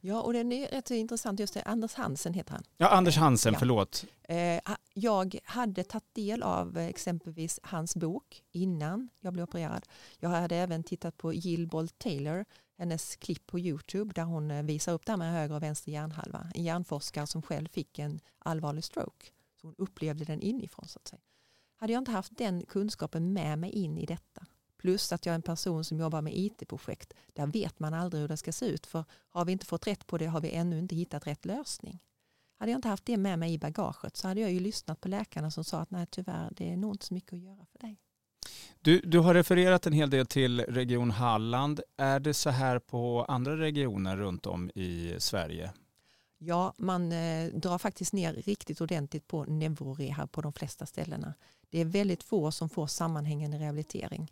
Ja, 0.01 0.21
och 0.21 0.33
den 0.33 0.51
är 0.51 0.67
rätt 0.67 0.91
intressant. 0.91 1.39
Just 1.39 1.53
det, 1.53 1.61
Anders 1.61 1.93
Hansen 1.93 2.33
heter 2.33 2.51
han. 2.51 2.63
Ja, 2.77 2.87
Anders 2.87 3.17
Hansen, 3.17 3.53
ja. 3.53 3.59
förlåt. 3.59 4.05
Eh, 4.23 4.59
jag 4.93 5.39
hade 5.43 5.83
tagit 5.83 6.13
del 6.13 6.43
av 6.43 6.77
exempelvis 6.77 7.59
hans 7.63 7.95
bok 7.95 8.43
innan 8.51 9.09
jag 9.19 9.33
blev 9.33 9.43
opererad. 9.43 9.85
Jag 10.19 10.29
hade 10.29 10.55
även 10.55 10.83
tittat 10.83 11.17
på 11.17 11.33
Jill 11.33 11.67
Bolt 11.67 11.99
Taylor, 11.99 12.45
hennes 12.77 13.15
klipp 13.15 13.47
på 13.47 13.59
Youtube 13.59 14.13
där 14.15 14.23
hon 14.23 14.51
eh, 14.51 14.63
visar 14.63 14.93
upp 14.93 15.05
det 15.05 15.11
här 15.11 15.17
med 15.17 15.31
höger 15.33 15.55
och 15.55 15.63
vänster 15.63 15.91
hjärnhalva. 15.91 16.51
En 16.55 16.63
hjärnforskare 16.63 17.27
som 17.27 17.41
själv 17.41 17.67
fick 17.67 17.99
en 17.99 18.19
allvarlig 18.39 18.83
stroke. 18.83 19.25
Så 19.61 19.67
hon 19.67 19.75
upplevde 19.77 20.25
den 20.25 20.41
inifrån 20.41 20.87
så 20.87 20.99
att 20.99 21.07
säga. 21.07 21.21
Hade 21.79 21.93
jag 21.93 22.01
inte 22.01 22.11
haft 22.11 22.37
den 22.37 22.65
kunskapen 22.65 23.33
med 23.33 23.59
mig 23.59 23.71
in 23.71 23.97
i 23.97 24.05
detta 24.05 24.45
Plus 24.77 25.11
att 25.11 25.25
jag 25.25 25.33
är 25.33 25.35
en 25.35 25.41
person 25.41 25.83
som 25.83 25.99
jobbar 25.99 26.21
med 26.21 26.33
IT-projekt. 26.35 27.13
Där 27.33 27.47
vet 27.47 27.79
man 27.79 27.93
aldrig 27.93 28.21
hur 28.21 28.27
det 28.27 28.37
ska 28.37 28.51
se 28.51 28.65
ut. 28.65 28.85
För 28.85 29.05
har 29.29 29.45
vi 29.45 29.51
inte 29.51 29.65
fått 29.65 29.87
rätt 29.87 30.07
på 30.07 30.17
det 30.17 30.25
har 30.25 30.41
vi 30.41 30.51
ännu 30.51 30.79
inte 30.79 30.95
hittat 30.95 31.27
rätt 31.27 31.45
lösning. 31.45 31.99
Hade 32.59 32.71
jag 32.71 32.77
inte 32.77 32.87
haft 32.87 33.05
det 33.05 33.17
med 33.17 33.39
mig 33.39 33.53
i 33.53 33.57
bagaget 33.57 34.17
så 34.17 34.27
hade 34.27 34.41
jag 34.41 34.51
ju 34.51 34.59
lyssnat 34.59 35.01
på 35.01 35.07
läkarna 35.07 35.51
som 35.51 35.63
sa 35.63 35.79
att 35.79 35.91
nej 35.91 36.05
tyvärr 36.09 36.49
det 36.51 36.71
är 36.71 36.77
nog 36.77 36.93
inte 36.93 37.05
så 37.05 37.13
mycket 37.13 37.33
att 37.33 37.39
göra 37.39 37.65
för 37.71 37.79
dig. 37.79 37.97
Du, 38.81 38.99
du 38.99 39.19
har 39.19 39.33
refererat 39.33 39.87
en 39.87 39.93
hel 39.93 40.09
del 40.09 40.25
till 40.25 40.61
Region 40.61 41.11
Halland. 41.11 41.81
Är 41.97 42.19
det 42.19 42.33
så 42.33 42.49
här 42.49 42.79
på 42.79 43.25
andra 43.27 43.57
regioner 43.57 44.17
runt 44.17 44.45
om 44.45 44.69
i 44.75 45.15
Sverige? 45.19 45.71
Ja, 46.37 46.73
man 46.77 47.11
eh, 47.11 47.53
drar 47.53 47.77
faktiskt 47.77 48.13
ner 48.13 48.33
riktigt 48.33 48.81
ordentligt 48.81 49.27
på 49.27 49.43
neurorehab 49.45 50.31
på 50.31 50.41
de 50.41 50.53
flesta 50.53 50.85
ställena. 50.85 51.33
Det 51.69 51.81
är 51.81 51.85
väldigt 51.85 52.23
få 52.23 52.51
som 52.51 52.69
får 52.69 52.87
sammanhängande 52.87 53.59
rehabilitering. 53.59 54.31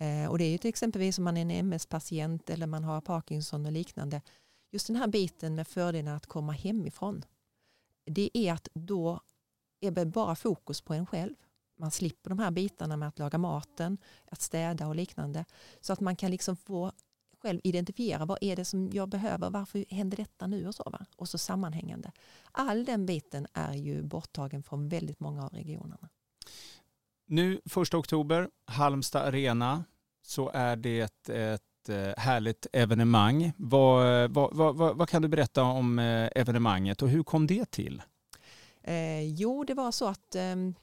Eh, 0.00 0.30
och 0.30 0.38
det 0.38 0.44
är 0.44 0.50
ju 0.50 0.58
till 0.58 0.68
exempelvis 0.68 1.18
om 1.18 1.24
man 1.24 1.36
är 1.36 1.42
en 1.42 1.50
MS-patient 1.50 2.50
eller 2.50 2.66
man 2.66 2.84
har 2.84 3.00
Parkinson 3.00 3.66
och 3.66 3.72
liknande. 3.72 4.22
Just 4.70 4.86
den 4.86 4.96
här 4.96 5.06
biten 5.06 5.54
med 5.54 5.68
fördelen 5.68 6.14
att 6.14 6.26
komma 6.26 6.52
hemifrån. 6.52 7.24
Det 8.04 8.30
är 8.34 8.52
att 8.52 8.68
då 8.74 9.20
är 9.80 9.90
det 9.90 10.06
bara 10.06 10.36
fokus 10.36 10.80
på 10.80 10.94
en 10.94 11.06
själv. 11.06 11.34
Man 11.78 11.90
slipper 11.90 12.30
de 12.30 12.38
här 12.38 12.50
bitarna 12.50 12.96
med 12.96 13.08
att 13.08 13.18
laga 13.18 13.38
maten, 13.38 13.98
att 14.30 14.40
städa 14.40 14.86
och 14.86 14.94
liknande. 14.94 15.44
Så 15.80 15.92
att 15.92 16.00
man 16.00 16.16
kan 16.16 16.30
liksom 16.30 16.56
få 16.56 16.92
själv 17.42 17.60
identifiera 17.64 18.24
vad 18.24 18.38
är 18.40 18.56
det 18.56 18.64
som 18.64 18.90
jag 18.92 19.08
behöver, 19.08 19.50
varför 19.50 19.84
händer 19.88 20.16
detta 20.16 20.46
nu 20.46 20.68
och 20.68 20.74
så. 20.74 20.90
Va? 20.90 21.06
Och 21.16 21.28
så 21.28 21.38
sammanhängande. 21.38 22.12
All 22.52 22.84
den 22.84 23.06
biten 23.06 23.46
är 23.52 23.74
ju 23.74 24.02
borttagen 24.02 24.62
från 24.62 24.88
väldigt 24.88 25.20
många 25.20 25.44
av 25.44 25.52
regionerna. 25.52 26.08
Nu 27.30 27.60
första 27.64 27.98
oktober, 27.98 28.50
Halmstad 28.64 29.22
Arena, 29.22 29.84
så 30.22 30.50
är 30.54 30.76
det 30.76 31.00
ett, 31.00 31.28
ett 31.28 31.88
eh, 31.88 32.22
härligt 32.22 32.66
evenemang. 32.72 33.52
Vad, 33.56 34.30
vad, 34.30 34.76
vad, 34.76 34.96
vad, 34.96 35.08
kan 35.08 35.22
du 35.22 35.28
berätta 35.28 35.62
om 35.62 35.98
eh, 35.98 36.28
evenemanget 36.34 37.02
och 37.02 37.08
hur 37.08 37.22
kom 37.22 37.46
det 37.46 37.70
till? 37.70 38.02
Eh, 38.82 39.22
jo, 39.22 39.64
det 39.64 39.74
var 39.74 39.92
så 39.92 40.06
att 40.06 40.34
ehm, 40.34 40.74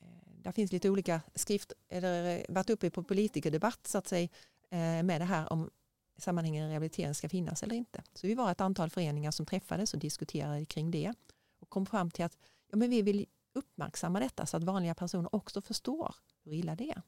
eh, 0.00 0.42
det 0.42 0.52
finns 0.52 0.72
lite 0.72 0.90
olika 0.90 1.20
skrift, 1.34 1.72
eller 1.88 2.38
eh, 2.38 2.44
varit 2.48 2.70
uppe 2.70 2.90
på 2.90 3.02
politikerdebatt 3.02 3.86
så 3.86 3.98
att 3.98 4.08
säga, 4.08 4.28
eh, 4.70 5.02
med 5.02 5.20
det 5.20 5.24
här 5.24 5.52
om 5.52 5.70
sammanhängande 6.18 6.70
rehabilitering 6.70 7.14
ska 7.14 7.28
finnas 7.28 7.62
eller 7.62 7.74
inte. 7.74 8.02
Så 8.14 8.26
vi 8.26 8.34
var 8.34 8.50
ett 8.50 8.60
antal 8.60 8.90
föreningar 8.90 9.30
som 9.30 9.46
träffades 9.46 9.94
och 9.94 10.00
diskuterade 10.00 10.64
kring 10.64 10.90
det 10.90 11.12
och 11.60 11.68
kom 11.68 11.86
fram 11.86 12.10
till 12.10 12.24
att 12.24 12.36
ja, 12.70 12.76
men 12.76 12.90
vi 12.90 13.02
vill 13.02 13.26
uppmärksamma 13.52 14.20
detta 14.20 14.46
så 14.46 14.56
att 14.56 14.64
vanliga 14.64 14.94
personer 14.94 15.34
också 15.34 15.62
förstår 15.62 16.14
hur 16.44 16.52
illa 16.52 16.76
det 16.76 16.90
är. 16.90 17.02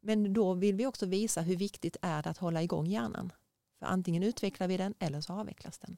Men 0.00 0.32
då 0.32 0.54
vill 0.54 0.76
vi 0.76 0.86
också 0.86 1.06
visa 1.06 1.40
hur 1.40 1.56
viktigt 1.56 1.96
är 2.02 2.22
det 2.22 2.30
att 2.30 2.38
hålla 2.38 2.62
igång 2.62 2.86
hjärnan. 2.86 3.32
För 3.78 3.86
antingen 3.86 4.22
utvecklar 4.22 4.68
vi 4.68 4.76
den 4.76 4.94
eller 4.98 5.20
så 5.20 5.32
avvecklas 5.32 5.78
den. 5.78 5.96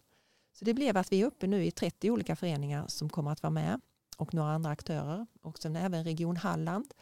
Så 0.52 0.64
det 0.64 0.74
blev 0.74 0.96
att 0.96 1.12
vi 1.12 1.22
är 1.22 1.26
uppe 1.26 1.46
nu 1.46 1.64
i 1.64 1.70
30 1.70 2.10
olika 2.10 2.36
föreningar 2.36 2.86
som 2.88 3.08
kommer 3.08 3.30
att 3.30 3.42
vara 3.42 3.50
med 3.50 3.80
och 4.16 4.34
några 4.34 4.50
andra 4.50 4.70
aktörer. 4.70 5.26
Och 5.42 5.58
sen 5.58 5.76
även 5.76 6.04
Region 6.04 6.36
Halland 6.36 6.94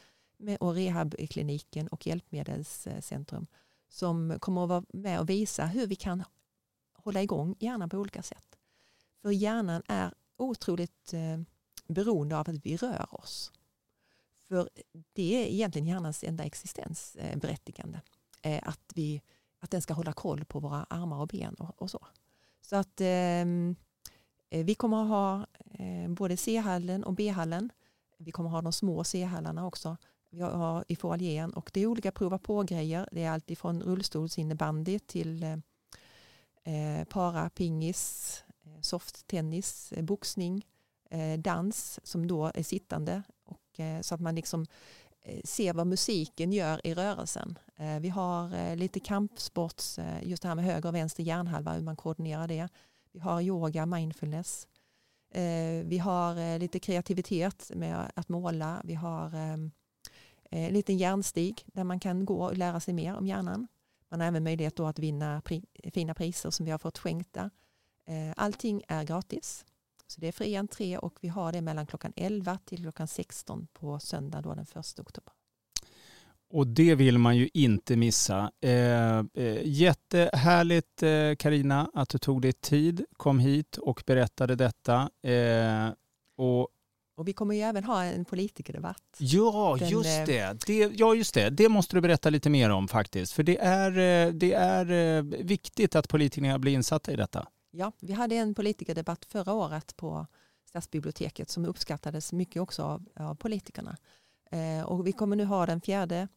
och 0.60 0.74
rehabkliniken 0.74 1.88
och 1.88 2.06
Hjälpmedelscentrum 2.06 3.46
som 3.88 4.38
kommer 4.40 4.62
att 4.62 4.68
vara 4.68 4.84
med 4.88 5.20
och 5.20 5.28
visa 5.28 5.66
hur 5.66 5.86
vi 5.86 5.96
kan 5.96 6.24
hålla 6.92 7.22
igång 7.22 7.56
hjärnan 7.58 7.88
på 7.88 7.98
olika 7.98 8.22
sätt. 8.22 8.56
För 9.22 9.30
hjärnan 9.30 9.82
är 9.88 10.14
otroligt 10.36 11.12
eh, 11.12 11.40
beroende 11.86 12.38
av 12.38 12.50
att 12.50 12.66
vi 12.66 12.76
rör 12.76 13.06
oss. 13.10 13.52
För 14.48 14.68
det 15.12 15.42
är 15.42 15.46
egentligen 15.46 15.88
hjärnans 15.88 16.24
enda 16.24 16.44
existensberättigande. 16.44 18.00
Eh, 18.42 18.60
att, 18.62 18.92
vi, 18.94 19.22
att 19.58 19.70
den 19.70 19.82
ska 19.82 19.94
hålla 19.94 20.12
koll 20.12 20.44
på 20.44 20.60
våra 20.60 20.84
armar 20.84 21.20
och 21.20 21.28
ben 21.28 21.54
och, 21.54 21.82
och 21.82 21.90
så. 21.90 22.06
Så 22.60 22.76
att 22.76 23.00
ehm, 23.00 23.76
eh, 24.50 24.64
vi 24.64 24.74
kommer 24.74 25.02
att 25.02 25.08
ha 25.08 25.46
eh, 25.70 26.08
både 26.08 26.36
C-hallen 26.36 27.04
och 27.04 27.14
B-hallen. 27.14 27.72
Vi 28.18 28.32
kommer 28.32 28.48
att 28.48 28.54
ha 28.54 28.62
de 28.62 28.72
små 28.72 29.04
C-hallarna 29.04 29.66
också. 29.66 29.96
Vi 30.30 30.40
har 30.40 30.84
i 30.88 30.96
foajén 30.96 31.52
och 31.52 31.70
det 31.74 31.80
är 31.80 31.86
olika 31.86 32.12
prova 32.12 32.38
på-grejer. 32.38 33.08
Det 33.12 33.24
är 33.24 33.30
allt 33.30 33.50
ifrån 33.50 33.82
rullstolsinnebandy 33.82 34.98
till 34.98 35.42
eh, 35.42 35.58
eh 36.74 37.04
para, 37.04 37.50
pingis, 37.50 38.44
eh, 38.62 38.80
softtennis, 38.80 39.92
boxning, 40.02 40.66
Eh, 41.10 41.38
dans 41.38 42.00
som 42.02 42.26
då 42.26 42.50
är 42.54 42.62
sittande. 42.62 43.22
Och, 43.44 43.80
eh, 43.80 44.00
så 44.00 44.14
att 44.14 44.20
man 44.20 44.34
liksom 44.34 44.66
eh, 45.22 45.40
ser 45.44 45.74
vad 45.74 45.86
musiken 45.86 46.52
gör 46.52 46.86
i 46.86 46.94
rörelsen. 46.94 47.58
Vi 48.00 48.08
har 48.08 48.76
lite 48.76 49.00
kampsports, 49.00 49.98
just 50.22 50.42
det 50.42 50.48
här 50.48 50.54
med 50.54 50.64
höger 50.64 50.88
och 50.88 50.94
vänster 50.94 51.22
hjärnhalva, 51.22 51.72
hur 51.72 51.82
man 51.82 51.96
koordinerar 51.96 52.48
det. 52.48 52.68
Vi 53.12 53.20
har 53.20 53.40
yoga, 53.40 53.86
mindfulness. 53.86 54.68
Vi 55.84 55.98
har 55.98 56.58
lite 56.58 56.78
kreativitet 56.78 57.70
med 57.74 58.12
att 58.14 58.28
måla. 58.28 58.80
Vi 58.84 58.94
har 58.94 59.34
en 59.34 59.72
liten 60.50 60.96
hjärnstig 60.96 61.62
där 61.66 61.84
man 61.84 62.00
kan 62.00 62.24
gå 62.24 62.44
och 62.44 62.56
lära 62.56 62.80
sig 62.80 62.94
mer 62.94 63.14
om 63.14 63.26
hjärnan. 63.26 63.68
Man 64.10 64.20
har 64.20 64.26
även 64.26 64.44
möjlighet 64.44 64.80
att 64.80 64.98
vinna 64.98 65.40
pri 65.44 65.64
fina 65.94 66.14
priser 66.14 66.50
som 66.50 66.66
vi 66.66 66.72
har 66.72 66.78
fått 66.78 66.98
skänkta. 66.98 67.50
Allting 68.36 68.82
är 68.88 69.04
gratis. 69.04 69.64
Så 70.06 70.20
det 70.20 70.28
är 70.28 70.32
fri 70.32 70.56
entré 70.56 70.98
och 70.98 71.18
vi 71.20 71.28
har 71.28 71.52
det 71.52 71.60
mellan 71.60 71.86
klockan 71.86 72.12
11 72.16 72.58
till 72.64 72.82
klockan 72.82 73.08
16 73.08 73.66
på 73.72 73.98
söndag 73.98 74.40
då 74.40 74.54
den 74.54 74.66
1 74.74 74.98
oktober. 74.98 75.32
Och 76.50 76.66
det 76.66 76.94
vill 76.94 77.18
man 77.18 77.36
ju 77.36 77.48
inte 77.54 77.96
missa. 77.96 78.50
Eh, 78.60 79.18
eh, 79.18 79.58
jättehärligt 79.64 81.00
Karina 81.38 81.80
eh, 81.80 82.00
att 82.00 82.08
du 82.08 82.18
tog 82.18 82.42
dig 82.42 82.52
tid, 82.52 83.04
kom 83.16 83.38
hit 83.38 83.76
och 83.76 84.02
berättade 84.06 84.56
detta. 84.56 85.10
Eh, 85.22 85.88
och 86.36 86.68
och 87.16 87.28
vi 87.28 87.32
kommer 87.32 87.54
ju 87.54 87.60
även 87.60 87.84
ha 87.84 88.04
en 88.04 88.24
politikerdebatt. 88.24 89.02
Ja, 89.18 89.76
Den, 89.80 89.88
just 89.88 90.18
eh, 90.18 90.24
det. 90.26 90.58
det. 90.66 90.92
Ja, 90.94 91.14
just 91.14 91.34
det. 91.34 91.50
Det 91.50 91.68
måste 91.68 91.96
du 91.96 92.00
berätta 92.00 92.30
lite 92.30 92.50
mer 92.50 92.70
om 92.70 92.88
faktiskt. 92.88 93.32
För 93.32 93.42
det 93.42 93.58
är, 93.58 93.90
det 94.32 94.52
är 94.52 95.22
viktigt 95.22 95.96
att 95.96 96.08
politikerna 96.08 96.58
blir 96.58 96.72
insatta 96.72 97.12
i 97.12 97.16
detta. 97.16 97.48
Ja, 97.76 97.92
vi 98.00 98.12
hade 98.12 98.36
en 98.36 98.54
politikerdebatt 98.54 99.24
förra 99.24 99.52
året 99.52 99.96
på 99.96 100.26
Stadsbiblioteket 100.64 101.50
som 101.50 101.64
uppskattades 101.64 102.32
mycket 102.32 102.62
också 102.62 102.82
av, 102.82 103.08
av 103.16 103.34
politikerna. 103.34 103.96
Eh, 104.50 104.82
och 104.82 105.06
vi 105.06 105.12
kommer 105.12 105.36
nu 105.36 105.44
ha 105.44 105.66
den 105.66 105.80
4 105.80 106.02
eh, 106.02 106.28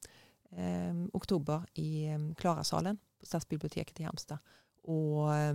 oktober 1.13 1.63
i 1.73 2.05
eh, 2.05 2.35
Klarasalen 2.37 2.97
på 3.19 3.25
Stadsbiblioteket 3.25 3.99
i 3.99 4.03
Halmstad. 4.03 4.37
Och, 4.83 5.35
eh, 5.35 5.53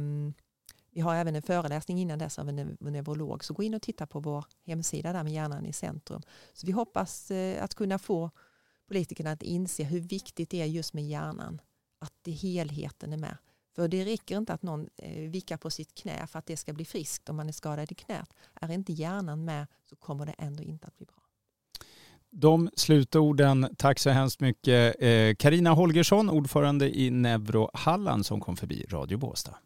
vi 0.90 1.00
har 1.00 1.14
även 1.14 1.36
en 1.36 1.42
föreläsning 1.42 1.98
innan 1.98 2.18
dess 2.18 2.38
av 2.38 2.48
en 2.48 2.76
neurolog. 2.80 3.44
Så 3.44 3.54
gå 3.54 3.62
in 3.62 3.74
och 3.74 3.82
titta 3.82 4.06
på 4.06 4.20
vår 4.20 4.44
hemsida 4.64 5.12
där 5.12 5.22
med 5.22 5.32
hjärnan 5.32 5.66
i 5.66 5.72
centrum. 5.72 6.22
Så 6.52 6.66
vi 6.66 6.72
hoppas 6.72 7.30
eh, 7.30 7.64
att 7.64 7.74
kunna 7.74 7.98
få 7.98 8.30
politikerna 8.88 9.30
att 9.32 9.42
inse 9.42 9.84
hur 9.84 10.00
viktigt 10.00 10.50
det 10.50 10.62
är 10.62 10.66
just 10.66 10.94
med 10.94 11.04
hjärnan. 11.04 11.60
Att 11.98 12.14
det 12.22 12.32
helheten 12.32 13.12
är 13.12 13.16
med. 13.16 13.36
För 13.74 13.88
det 13.88 14.04
räcker 14.04 14.38
inte 14.38 14.52
att 14.52 14.62
någon 14.62 14.88
eh, 14.96 15.30
vickar 15.30 15.56
på 15.56 15.70
sitt 15.70 15.94
knä 15.94 16.26
för 16.26 16.38
att 16.38 16.46
det 16.46 16.56
ska 16.56 16.72
bli 16.72 16.84
friskt 16.84 17.28
om 17.28 17.36
man 17.36 17.48
är 17.48 17.52
skadad 17.52 17.92
i 17.92 17.94
knät. 17.94 18.34
Är 18.60 18.72
inte 18.72 18.92
hjärnan 18.92 19.44
med 19.44 19.66
så 19.84 19.96
kommer 19.96 20.26
det 20.26 20.34
ändå 20.38 20.62
inte 20.62 20.86
att 20.86 20.96
bli 20.96 21.06
bra. 21.06 21.16
De 22.30 22.70
slutorden, 22.76 23.74
tack 23.78 23.98
så 23.98 24.10
hemskt 24.10 24.40
mycket. 24.40 24.96
Eh, 24.98 25.34
Karina 25.38 25.70
Holgersson, 25.70 26.30
ordförande 26.30 26.98
i 26.98 27.10
Neuro 27.10 27.70
Halland 27.74 28.26
som 28.26 28.40
kom 28.40 28.56
förbi 28.56 28.86
Radio 28.88 29.18
Båstad. 29.18 29.56